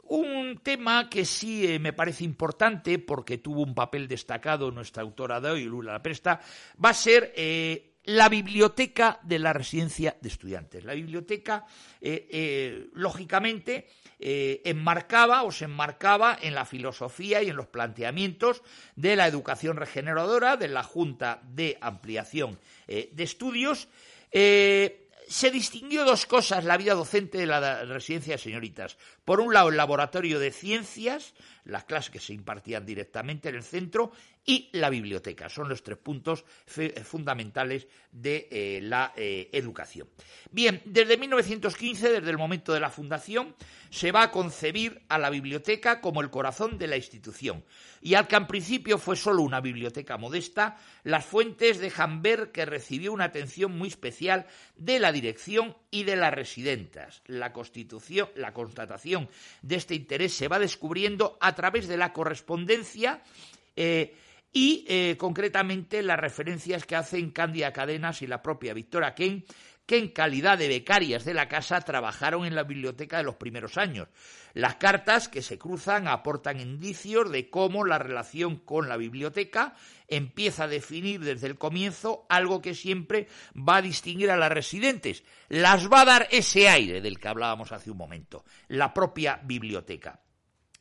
un 0.05 0.61
tema 0.62 1.11
que 1.11 1.24
sí 1.24 1.79
me 1.81 1.92
parece 1.92 2.22
importante 2.22 3.00
porque 3.00 3.38
tuvo 3.38 3.62
un 3.62 3.74
papel 3.74 4.07
destacado 4.07 4.70
nuestra 4.70 5.03
autora 5.03 5.40
de 5.40 5.50
hoy, 5.50 5.64
Lula 5.64 5.94
La 5.94 6.03
Presta, 6.03 6.40
va 6.85 6.90
a 6.90 6.94
ser 6.94 7.33
la 8.04 8.28
biblioteca 8.28 9.20
de 9.22 9.38
la 9.38 9.52
residencia 9.52 10.16
de 10.20 10.28
estudiantes. 10.28 10.84
La 10.84 10.94
biblioteca, 10.94 11.66
lógicamente, 12.94 13.86
eh, 14.22 14.60
enmarcaba 14.66 15.44
o 15.44 15.50
se 15.50 15.64
enmarcaba 15.64 16.36
en 16.42 16.54
la 16.54 16.66
filosofía 16.66 17.42
y 17.42 17.48
en 17.48 17.56
los 17.56 17.68
planteamientos 17.68 18.62
de 18.94 19.16
la 19.16 19.26
educación 19.26 19.78
regeneradora 19.78 20.58
de 20.58 20.68
la 20.68 20.82
Junta 20.82 21.40
de 21.42 21.78
Ampliación 21.80 22.58
eh, 22.86 23.08
de 23.14 23.24
Estudios. 23.24 23.88
Eh, 24.30 25.08
se 25.26 25.50
distinguió 25.50 26.04
dos 26.04 26.26
cosas 26.26 26.64
la 26.64 26.76
vida 26.76 26.92
docente 26.92 27.38
de 27.38 27.46
la 27.46 27.84
residencia 27.84 28.34
de 28.34 28.38
señoritas. 28.38 28.98
Por 29.24 29.40
un 29.40 29.54
lado, 29.54 29.70
el 29.70 29.78
laboratorio 29.78 30.38
de 30.38 30.50
ciencias, 30.50 31.32
las 31.64 31.84
clases 31.84 32.10
que 32.10 32.20
se 32.20 32.32
impartían 32.32 32.84
directamente 32.84 33.48
en 33.48 33.56
el 33.56 33.62
centro, 33.62 34.12
y 34.44 34.68
la 34.72 34.90
biblioteca. 34.90 35.48
Son 35.48 35.68
los 35.68 35.82
tres 35.82 35.98
puntos 35.98 36.44
fundamentales 37.04 37.86
de 38.10 38.48
eh, 38.50 38.80
la 38.82 39.12
eh, 39.16 39.48
educación. 39.52 40.08
Bien, 40.50 40.82
desde 40.84 41.16
1915, 41.16 42.12
desde 42.12 42.30
el 42.30 42.38
momento 42.38 42.72
de 42.72 42.80
la 42.80 42.90
fundación, 42.90 43.54
se 43.90 44.12
va 44.12 44.22
a 44.22 44.30
concebir 44.30 45.02
a 45.08 45.18
la 45.18 45.30
biblioteca 45.30 46.00
como 46.00 46.20
el 46.20 46.30
corazón 46.30 46.78
de 46.78 46.86
la 46.86 46.96
institución. 46.96 47.64
Y 48.00 48.14
al 48.14 48.28
que 48.28 48.36
en 48.36 48.46
principio 48.46 48.98
fue 48.98 49.16
solo 49.16 49.42
una 49.42 49.60
biblioteca 49.60 50.16
modesta, 50.16 50.78
las 51.04 51.24
fuentes 51.24 51.78
dejan 51.78 52.22
ver 52.22 52.50
que 52.50 52.64
recibió 52.64 53.12
una 53.12 53.24
atención 53.24 53.76
muy 53.76 53.88
especial 53.88 54.46
de 54.76 54.98
la 54.98 55.12
dirección 55.12 55.76
y 55.90 56.04
de 56.04 56.16
las 56.16 56.32
residentas. 56.32 57.22
La 57.26 57.52
constitución, 57.52 58.28
la 58.36 58.54
constatación 58.54 59.28
de 59.62 59.76
este 59.76 59.94
interés 59.94 60.32
se 60.32 60.48
va 60.48 60.58
descubriendo 60.58 61.36
a 61.40 61.49
través 61.54 61.88
de 61.88 61.96
la 61.96 62.12
correspondencia 62.12 63.22
eh, 63.76 64.16
y 64.52 64.84
eh, 64.88 65.16
concretamente 65.18 66.02
las 66.02 66.18
referencias 66.18 66.84
que 66.84 66.96
hacen 66.96 67.30
Cándida 67.30 67.72
Cadenas 67.72 68.22
y 68.22 68.26
la 68.26 68.42
propia 68.42 68.74
Victoria 68.74 69.14
Ken, 69.14 69.44
que 69.86 69.98
en 69.98 70.08
calidad 70.08 70.56
de 70.56 70.68
becarias 70.68 71.24
de 71.24 71.34
la 71.34 71.48
casa 71.48 71.80
trabajaron 71.80 72.44
en 72.44 72.54
la 72.54 72.62
biblioteca 72.62 73.18
de 73.18 73.24
los 73.24 73.34
primeros 73.36 73.76
años. 73.76 74.08
Las 74.54 74.76
cartas 74.76 75.28
que 75.28 75.42
se 75.42 75.58
cruzan 75.58 76.06
aportan 76.06 76.60
indicios 76.60 77.30
de 77.30 77.50
cómo 77.50 77.84
la 77.84 77.98
relación 77.98 78.56
con 78.56 78.88
la 78.88 78.96
biblioteca 78.96 79.74
empieza 80.06 80.64
a 80.64 80.68
definir 80.68 81.20
desde 81.20 81.48
el 81.48 81.58
comienzo 81.58 82.24
algo 82.28 82.62
que 82.62 82.74
siempre 82.74 83.26
va 83.56 83.76
a 83.76 83.82
distinguir 83.82 84.30
a 84.30 84.36
las 84.36 84.52
residentes. 84.52 85.24
Las 85.48 85.90
va 85.90 86.02
a 86.02 86.04
dar 86.04 86.28
ese 86.30 86.68
aire 86.68 87.00
del 87.00 87.18
que 87.18 87.26
hablábamos 87.28 87.72
hace 87.72 87.90
un 87.90 87.96
momento, 87.96 88.44
la 88.68 88.94
propia 88.94 89.40
biblioteca. 89.42 90.20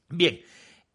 Bien, 0.10 0.41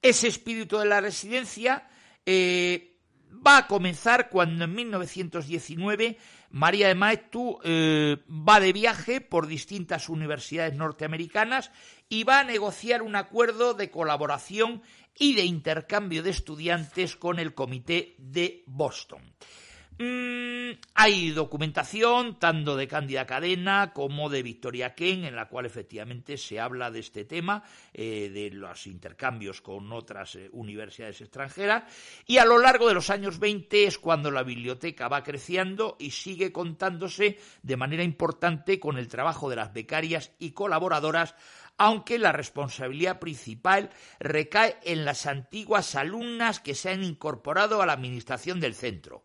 ese 0.02 0.28
espíritu 0.28 0.78
de 0.78 0.86
la 0.86 1.00
residencia 1.00 1.88
eh, 2.26 2.98
va 3.46 3.58
a 3.58 3.66
comenzar 3.66 4.28
cuando 4.28 4.64
en 4.64 4.74
1919 4.74 6.18
María 6.50 6.88
de 6.88 6.94
Maestu 6.94 7.58
eh, 7.64 8.18
va 8.28 8.60
de 8.60 8.72
viaje 8.72 9.20
por 9.20 9.46
distintas 9.46 10.08
universidades 10.08 10.74
norteamericanas 10.74 11.70
y 12.08 12.24
va 12.24 12.40
a 12.40 12.44
negociar 12.44 13.02
un 13.02 13.16
acuerdo 13.16 13.74
de 13.74 13.90
colaboración 13.90 14.82
y 15.16 15.34
de 15.34 15.44
intercambio 15.44 16.22
de 16.22 16.30
estudiantes 16.30 17.16
con 17.16 17.38
el 17.38 17.54
Comité 17.54 18.14
de 18.18 18.62
Boston. 18.66 19.22
Mm, 19.96 20.72
hay 20.94 21.30
documentación 21.30 22.38
tanto 22.40 22.76
de 22.76 22.88
Cándida 22.88 23.26
Cadena 23.26 23.92
como 23.92 24.28
de 24.28 24.42
Victoria 24.42 24.94
Ken, 24.94 25.24
en 25.24 25.36
la 25.36 25.48
cual 25.48 25.66
efectivamente 25.66 26.36
se 26.36 26.58
habla 26.58 26.90
de 26.90 26.98
este 26.98 27.24
tema, 27.24 27.62
eh, 27.92 28.28
de 28.32 28.50
los 28.50 28.88
intercambios 28.88 29.60
con 29.60 29.92
otras 29.92 30.34
eh, 30.34 30.48
universidades 30.52 31.20
extranjeras, 31.20 31.84
y 32.26 32.38
a 32.38 32.44
lo 32.44 32.58
largo 32.58 32.88
de 32.88 32.94
los 32.94 33.08
años 33.10 33.38
20 33.38 33.84
es 33.84 33.98
cuando 33.98 34.32
la 34.32 34.42
biblioteca 34.42 35.06
va 35.06 35.22
creciendo 35.22 35.96
y 36.00 36.10
sigue 36.10 36.50
contándose 36.50 37.38
de 37.62 37.76
manera 37.76 38.02
importante 38.02 38.80
con 38.80 38.98
el 38.98 39.06
trabajo 39.06 39.48
de 39.48 39.56
las 39.56 39.72
becarias 39.72 40.32
y 40.40 40.50
colaboradoras 40.50 41.36
aunque 41.76 42.18
la 42.18 42.30
responsabilidad 42.30 43.18
principal 43.18 43.90
recae 44.20 44.76
en 44.84 45.04
las 45.04 45.26
antiguas 45.26 45.96
alumnas 45.96 46.60
que 46.60 46.76
se 46.76 46.90
han 46.90 47.02
incorporado 47.02 47.82
a 47.82 47.86
la 47.86 47.94
administración 47.94 48.60
del 48.60 48.74
centro. 48.74 49.24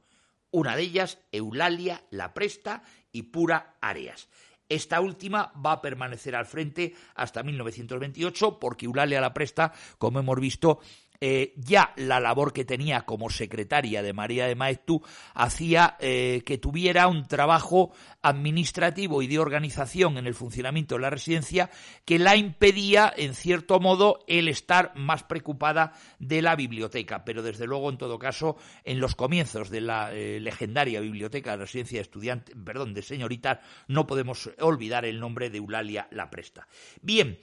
Una 0.51 0.75
de 0.75 0.83
ellas, 0.83 1.19
Eulalia 1.31 2.03
La 2.09 2.33
Presta 2.33 2.83
y 3.11 3.23
Pura 3.23 3.77
Arias. 3.81 4.29
Esta 4.67 5.01
última 5.01 5.51
va 5.65 5.73
a 5.73 5.81
permanecer 5.81 6.35
al 6.35 6.45
frente 6.45 6.95
hasta 7.15 7.43
1928 7.43 8.59
porque 8.59 8.85
Eulalia 8.85 9.21
La 9.21 9.33
Presta, 9.33 9.73
como 9.97 10.19
hemos 10.19 10.39
visto, 10.39 10.79
eh, 11.21 11.53
ya 11.57 11.91
la 11.97 12.19
labor 12.19 12.53
que 12.53 12.63
tenía 12.63 13.01
como 13.01 13.29
secretaria 13.29 14.01
de 14.01 14.13
María 14.13 14.47
de 14.47 14.55
Maeztu 14.55 15.01
hacía 15.33 15.97
eh, 15.99 16.43
que 16.45 16.57
tuviera 16.57 17.07
un 17.07 17.27
trabajo 17.27 17.91
administrativo 18.21 19.21
y 19.21 19.27
de 19.27 19.39
organización 19.39 20.17
en 20.17 20.27
el 20.27 20.33
funcionamiento 20.33 20.95
de 20.95 21.01
la 21.01 21.09
residencia 21.09 21.69
que 22.05 22.19
la 22.19 22.37
impedía, 22.37 23.13
en 23.15 23.33
cierto 23.33 23.79
modo, 23.81 24.19
el 24.27 24.47
estar 24.47 24.93
más 24.95 25.23
preocupada 25.23 25.93
de 26.19 26.41
la 26.41 26.55
biblioteca. 26.55 27.25
Pero 27.25 27.43
desde 27.43 27.67
luego, 27.67 27.89
en 27.89 27.97
todo 27.97 28.17
caso, 28.17 28.55
en 28.85 28.99
los 28.99 29.15
comienzos 29.15 29.69
de 29.69 29.81
la 29.81 30.13
eh, 30.13 30.39
legendaria 30.39 31.01
biblioteca 31.01 31.51
de 31.51 31.57
la 31.57 31.63
residencia 31.63 31.97
de 31.97 32.03
estudiantes, 32.03 32.55
perdón, 32.63 32.93
de 32.93 33.01
señoritas, 33.01 33.59
no 33.87 34.07
podemos 34.07 34.49
olvidar 34.59 35.05
el 35.05 35.19
nombre 35.19 35.49
de 35.49 35.57
Eulalia 35.57 36.07
La 36.11 36.29
Presta. 36.29 36.67
Bien. 37.01 37.39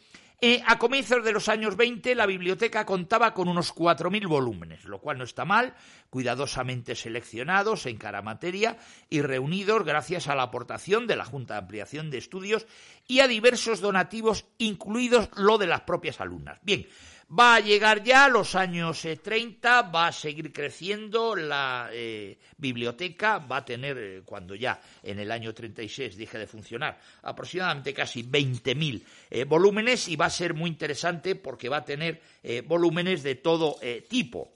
A 0.66 0.78
comienzos 0.78 1.24
de 1.24 1.32
los 1.32 1.48
años 1.48 1.76
20 1.76 2.14
la 2.14 2.26
biblioteca 2.26 2.84
contaba 2.84 3.32
con 3.32 3.48
unos 3.48 3.74
4.000 3.74 4.28
volúmenes, 4.28 4.84
lo 4.84 5.00
cual 5.00 5.16
no 5.16 5.24
está 5.24 5.46
mal, 5.46 5.74
cuidadosamente 6.10 6.94
seleccionados 6.94 7.86
en 7.86 7.96
cada 7.96 8.20
materia 8.20 8.76
y 9.08 9.22
reunidos 9.22 9.82
gracias 9.82 10.28
a 10.28 10.34
la 10.34 10.42
aportación 10.42 11.06
de 11.06 11.16
la 11.16 11.24
Junta 11.24 11.54
de 11.54 11.60
Ampliación 11.60 12.10
de 12.10 12.18
Estudios 12.18 12.66
y 13.06 13.20
a 13.20 13.28
diversos 13.28 13.80
donativos, 13.80 14.46
incluidos 14.58 15.28
lo 15.36 15.58
de 15.58 15.66
las 15.66 15.82
propias 15.82 16.20
alumnas. 16.20 16.58
Bien, 16.62 16.86
Va 17.28 17.56
a 17.56 17.60
llegar 17.60 18.04
ya 18.04 18.26
a 18.26 18.28
los 18.28 18.54
años 18.54 19.02
30, 19.02 19.80
eh, 19.80 19.90
va 19.92 20.06
a 20.06 20.12
seguir 20.12 20.52
creciendo 20.52 21.34
la 21.34 21.90
eh, 21.92 22.38
biblioteca, 22.56 23.38
va 23.38 23.56
a 23.56 23.64
tener, 23.64 23.98
eh, 23.98 24.22
cuando 24.24 24.54
ya 24.54 24.80
en 25.02 25.18
el 25.18 25.32
año 25.32 25.52
36 25.52 26.16
deje 26.16 26.38
de 26.38 26.46
funcionar, 26.46 27.00
aproximadamente 27.22 27.92
casi 27.92 28.22
20.000 28.22 29.44
volúmenes 29.48 30.06
y 30.06 30.14
va 30.14 30.26
a 30.26 30.30
ser 30.30 30.54
muy 30.54 30.70
interesante 30.70 31.34
porque 31.34 31.68
va 31.68 31.78
a 31.78 31.84
tener 31.84 32.22
volúmenes 32.66 33.24
de 33.24 33.34
todo 33.34 33.76
tipo 34.08 34.52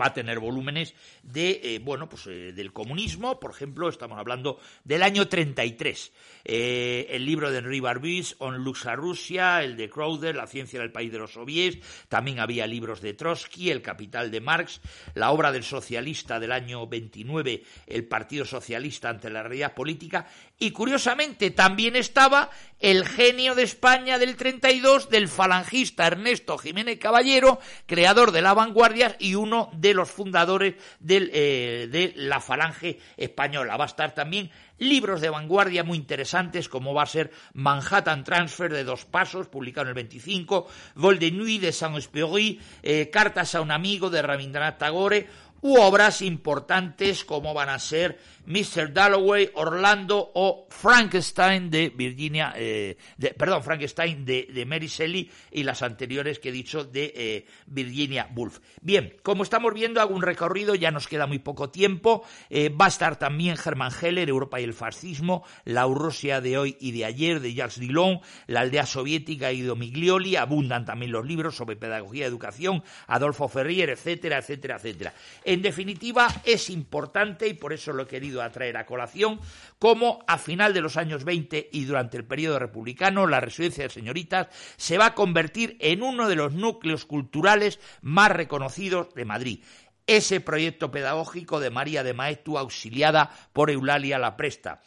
va 0.00 0.06
a 0.06 0.12
tener 0.12 0.38
volúmenes 0.38 0.94
de 1.22 1.60
eh, 1.62 1.78
bueno 1.78 2.08
pues 2.08 2.26
eh, 2.26 2.52
del 2.52 2.72
comunismo 2.72 3.38
por 3.38 3.50
ejemplo 3.50 3.88
estamos 3.88 4.18
hablando 4.18 4.58
del 4.84 5.02
año 5.02 5.28
33 5.28 6.12
eh, 6.44 7.06
el 7.10 7.24
libro 7.24 7.50
de 7.50 7.58
Henri 7.58 7.80
Barbies 7.80 8.36
On 8.38 8.64
Luxa 8.64 8.94
Rusia 8.96 9.62
el 9.62 9.76
de 9.76 9.90
Crowder 9.90 10.34
La 10.34 10.46
ciencia 10.46 10.80
del 10.80 10.92
país 10.92 11.12
de 11.12 11.18
los 11.18 11.32
soviets 11.32 11.78
también 12.08 12.40
había 12.40 12.66
libros 12.66 13.00
de 13.00 13.14
Trotsky 13.14 13.70
El 13.70 13.82
capital 13.82 14.30
de 14.30 14.40
Marx 14.40 14.80
la 15.14 15.30
obra 15.30 15.52
del 15.52 15.64
socialista 15.64 16.40
del 16.40 16.52
año 16.52 16.86
29 16.86 17.62
El 17.86 18.04
Partido 18.06 18.44
Socialista 18.44 19.10
ante 19.10 19.30
la 19.30 19.42
realidad 19.42 19.74
política 19.74 20.26
y 20.62 20.70
curiosamente 20.70 21.50
también 21.50 21.96
estaba 21.96 22.48
el 22.78 23.04
genio 23.04 23.56
de 23.56 23.64
España 23.64 24.16
del 24.20 24.36
32 24.36 25.10
del 25.10 25.26
falangista 25.26 26.06
Ernesto 26.06 26.56
Jiménez 26.56 27.00
Caballero 27.00 27.58
creador 27.84 28.30
de 28.30 28.42
la 28.42 28.54
vanguardia 28.54 29.16
y 29.18 29.34
uno 29.34 29.70
de 29.72 29.92
los 29.92 30.08
fundadores 30.08 30.76
eh, 31.08 31.88
de 31.90 32.12
la 32.14 32.40
falange 32.40 33.00
española. 33.16 33.76
Va 33.76 33.86
a 33.86 33.88
estar 33.88 34.14
también 34.14 34.52
libros 34.78 35.20
de 35.20 35.30
vanguardia 35.30 35.82
muy 35.82 35.98
interesantes 35.98 36.68
como 36.68 36.94
va 36.94 37.02
a 37.02 37.06
ser 37.06 37.32
Manhattan 37.54 38.22
Transfer 38.22 38.72
de 38.72 38.84
dos 38.84 39.04
pasos, 39.04 39.48
publicado 39.48 39.86
en 39.86 39.88
el 39.88 39.94
25, 39.94 40.68
Vol 40.94 41.18
de 41.18 41.32
Nuit 41.32 41.60
de 41.60 41.72
Saint-Exupéry, 41.72 42.60
eh, 42.84 43.10
Cartas 43.10 43.56
a 43.56 43.62
un 43.62 43.72
amigo 43.72 44.10
de 44.10 44.22
Rabindranath 44.22 44.78
Tagore, 44.78 45.26
u 45.62 45.80
obras 45.80 46.22
importantes 46.22 47.24
como 47.24 47.54
van 47.54 47.68
a 47.68 47.78
ser 47.78 48.18
Mr. 48.46 48.92
Dalloway, 48.92 49.50
Orlando 49.54 50.32
o 50.34 50.66
Frankenstein 50.68 51.70
de 51.70 51.90
Virginia, 51.90 52.52
eh, 52.56 52.96
perdón, 53.36 53.62
Frankenstein 53.62 54.24
de, 54.24 54.64
Mary 54.66 54.86
Shelley 54.86 55.30
y 55.50 55.62
las 55.62 55.82
anteriores 55.82 56.38
que 56.38 56.48
he 56.48 56.52
dicho 56.52 56.84
de 56.84 57.12
eh, 57.14 57.46
Virginia 57.66 58.28
Woolf. 58.34 58.60
Bien, 58.80 59.14
como 59.22 59.42
estamos 59.42 59.72
viendo, 59.74 60.00
hago 60.00 60.14
un 60.14 60.22
recorrido, 60.22 60.74
ya 60.74 60.90
nos 60.90 61.06
queda 61.06 61.26
muy 61.26 61.38
poco 61.38 61.70
tiempo. 61.70 62.24
Eh, 62.50 62.68
va 62.68 62.86
a 62.86 62.88
estar 62.88 63.18
también 63.18 63.56
Hermann 63.64 63.92
Heller, 64.00 64.28
Europa 64.28 64.60
y 64.60 64.64
el 64.64 64.74
fascismo, 64.74 65.44
la 65.64 65.84
Rusia 65.84 66.40
de 66.40 66.58
hoy 66.58 66.76
y 66.80 66.92
de 66.92 67.04
ayer 67.04 67.40
de 67.40 67.54
Jacques 67.54 67.78
Dillon, 67.78 68.20
la 68.46 68.60
aldea 68.60 68.86
soviética 68.86 69.52
y 69.52 69.62
de 69.62 69.74
Miglioli, 69.74 70.36
abundan 70.36 70.84
también 70.84 71.12
los 71.12 71.26
libros 71.26 71.56
sobre 71.56 71.76
pedagogía 71.76 72.24
y 72.24 72.28
educación, 72.28 72.82
Adolfo 73.06 73.48
Ferrier, 73.48 73.90
etcétera, 73.90 74.38
etcétera, 74.38 74.76
etcétera. 74.76 75.14
En 75.44 75.62
definitiva, 75.62 76.28
es 76.44 76.70
importante 76.70 77.46
y 77.46 77.54
por 77.54 77.72
eso 77.72 77.92
lo 77.92 78.04
he 78.04 78.06
querido 78.06 78.31
a 78.40 78.50
traer 78.50 78.76
a 78.76 78.86
colación 78.86 79.40
cómo 79.78 80.24
a 80.26 80.38
final 80.38 80.72
de 80.72 80.80
los 80.80 80.96
años 80.96 81.24
20 81.24 81.68
y 81.72 81.84
durante 81.84 82.16
el 82.16 82.24
periodo 82.24 82.58
republicano 82.58 83.26
la 83.26 83.40
residencia 83.40 83.84
de 83.84 83.90
señoritas 83.90 84.48
se 84.76 84.96
va 84.96 85.06
a 85.06 85.14
convertir 85.14 85.76
en 85.80 86.02
uno 86.02 86.28
de 86.28 86.36
los 86.36 86.54
núcleos 86.54 87.04
culturales 87.04 87.80
más 88.00 88.30
reconocidos 88.30 89.12
de 89.14 89.24
Madrid 89.24 89.64
ese 90.06 90.40
proyecto 90.40 90.90
pedagógico 90.90 91.60
de 91.60 91.70
María 91.70 92.02
de 92.02 92.14
Maestu 92.14 92.58
auxiliada 92.58 93.30
por 93.52 93.70
Eulalia 93.70 94.18
La 94.18 94.36
Presta. 94.36 94.82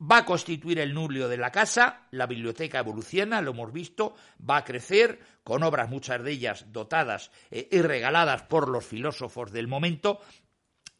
Va 0.00 0.18
a 0.18 0.24
constituir 0.24 0.78
el 0.78 0.94
núcleo 0.94 1.28
de 1.28 1.36
la 1.36 1.52
casa, 1.52 2.06
la 2.10 2.26
biblioteca 2.26 2.78
evoluciona, 2.78 3.42
lo 3.42 3.50
hemos 3.50 3.72
visto, 3.72 4.14
va 4.48 4.58
a 4.58 4.64
crecer 4.64 5.20
con 5.44 5.62
obras, 5.62 5.90
muchas 5.90 6.22
de 6.22 6.32
ellas 6.32 6.66
dotadas 6.72 7.30
eh, 7.50 7.68
y 7.70 7.82
regaladas 7.82 8.42
por 8.44 8.70
los 8.70 8.86
filósofos 8.86 9.52
del 9.52 9.68
momento, 9.68 10.20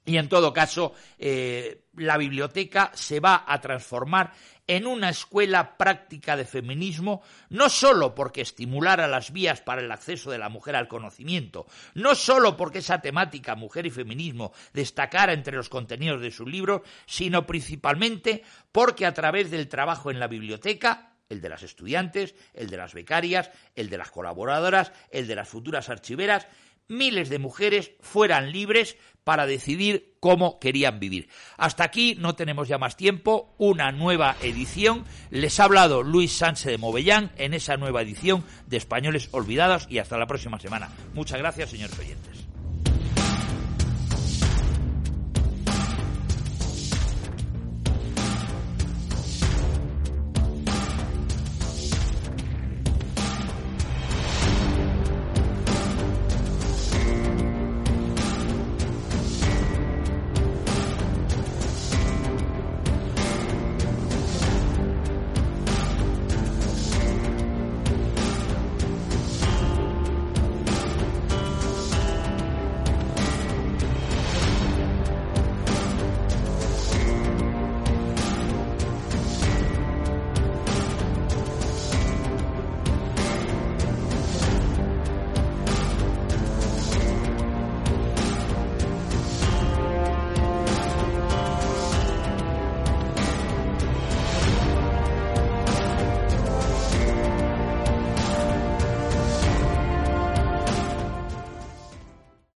y 0.05 0.17
en 0.17 0.29
todo 0.29 0.53
caso, 0.53 0.95
eh, 1.19 1.85
la 1.95 2.17
biblioteca 2.17 2.91
se 2.95 3.21
va 3.21 3.45
a 3.47 3.61
transformar 3.61 4.33
en 4.67 4.87
una 4.87 5.11
escuela 5.11 5.77
práctica 5.77 6.37
de 6.37 6.45
feminismo, 6.45 7.23
no 7.49 7.69
sólo 7.69 8.15
porque 8.15 8.41
estimulara 8.41 9.09
las 9.09 9.33
vías 9.33 9.61
para 9.61 9.83
el 9.83 9.91
acceso 9.91 10.31
de 10.31 10.39
la 10.39 10.49
mujer 10.49 10.77
al 10.77 10.87
conocimiento, 10.87 11.67
no 11.95 12.15
sólo 12.15 12.57
porque 12.57 12.79
esa 12.79 13.01
temática 13.01 13.57
mujer 13.57 13.87
y 13.87 13.91
feminismo 13.91 14.53
destacara 14.73 15.33
entre 15.33 15.57
los 15.57 15.69
contenidos 15.69 16.21
de 16.21 16.31
sus 16.31 16.49
libros, 16.49 16.83
sino 17.05 17.47
principalmente 17.47 18.45
porque 18.71 19.07
a 19.07 19.15
través 19.15 19.51
del 19.51 19.69
trabajo 19.69 20.11
en 20.11 20.21
la 20.21 20.29
biblioteca, 20.29 21.15
el 21.29 21.41
de 21.41 21.49
las 21.49 21.65
estudiantes, 21.65 22.35
el 22.55 22.71
de 22.71 22.77
las 22.77 22.95
becarias, 22.95 23.51
el 23.75 23.91
de 23.91 23.99
las 23.99 24.11
colaboradoras, 24.11 24.93
el 25.11 25.27
de 25.27 25.35
las 25.35 25.49
futuras 25.49 25.89
archiveras, 25.89 26.47
miles 26.91 27.29
de 27.29 27.39
mujeres 27.39 27.93
fueran 28.01 28.53
libres 28.53 28.97
para 29.25 29.47
decidir 29.47 30.17
cómo 30.21 30.59
querían 30.59 31.01
vivir. 31.01 31.29
Hasta 31.57 31.85
aquí 31.85 32.17
no 32.19 32.35
tenemos 32.35 32.69
ya 32.69 32.79
más 32.79 32.97
tiempo, 32.97 33.55
una 33.59 33.93
nueva 33.93 34.37
edición. 34.43 35.05
Les 35.31 35.59
ha 35.61 35.65
hablado 35.65 36.03
Luis 36.03 36.33
Sánchez 36.33 36.67
de 36.67 36.79
Movellán 36.79 37.33
en 37.37 37.55
esa 37.55 37.77
nueva 37.77 38.03
edición 38.03 38.45
de 38.67 38.77
Españoles 38.77 39.29
Olvidados 39.33 39.87
y 39.89 39.99
hasta 39.99 40.19
la 40.19 40.27
próxima 40.27 40.59
semana. 40.59 40.91
Muchas 41.15 41.39
gracias, 41.39 41.71
señores 41.71 41.99
oyentes. 41.99 42.40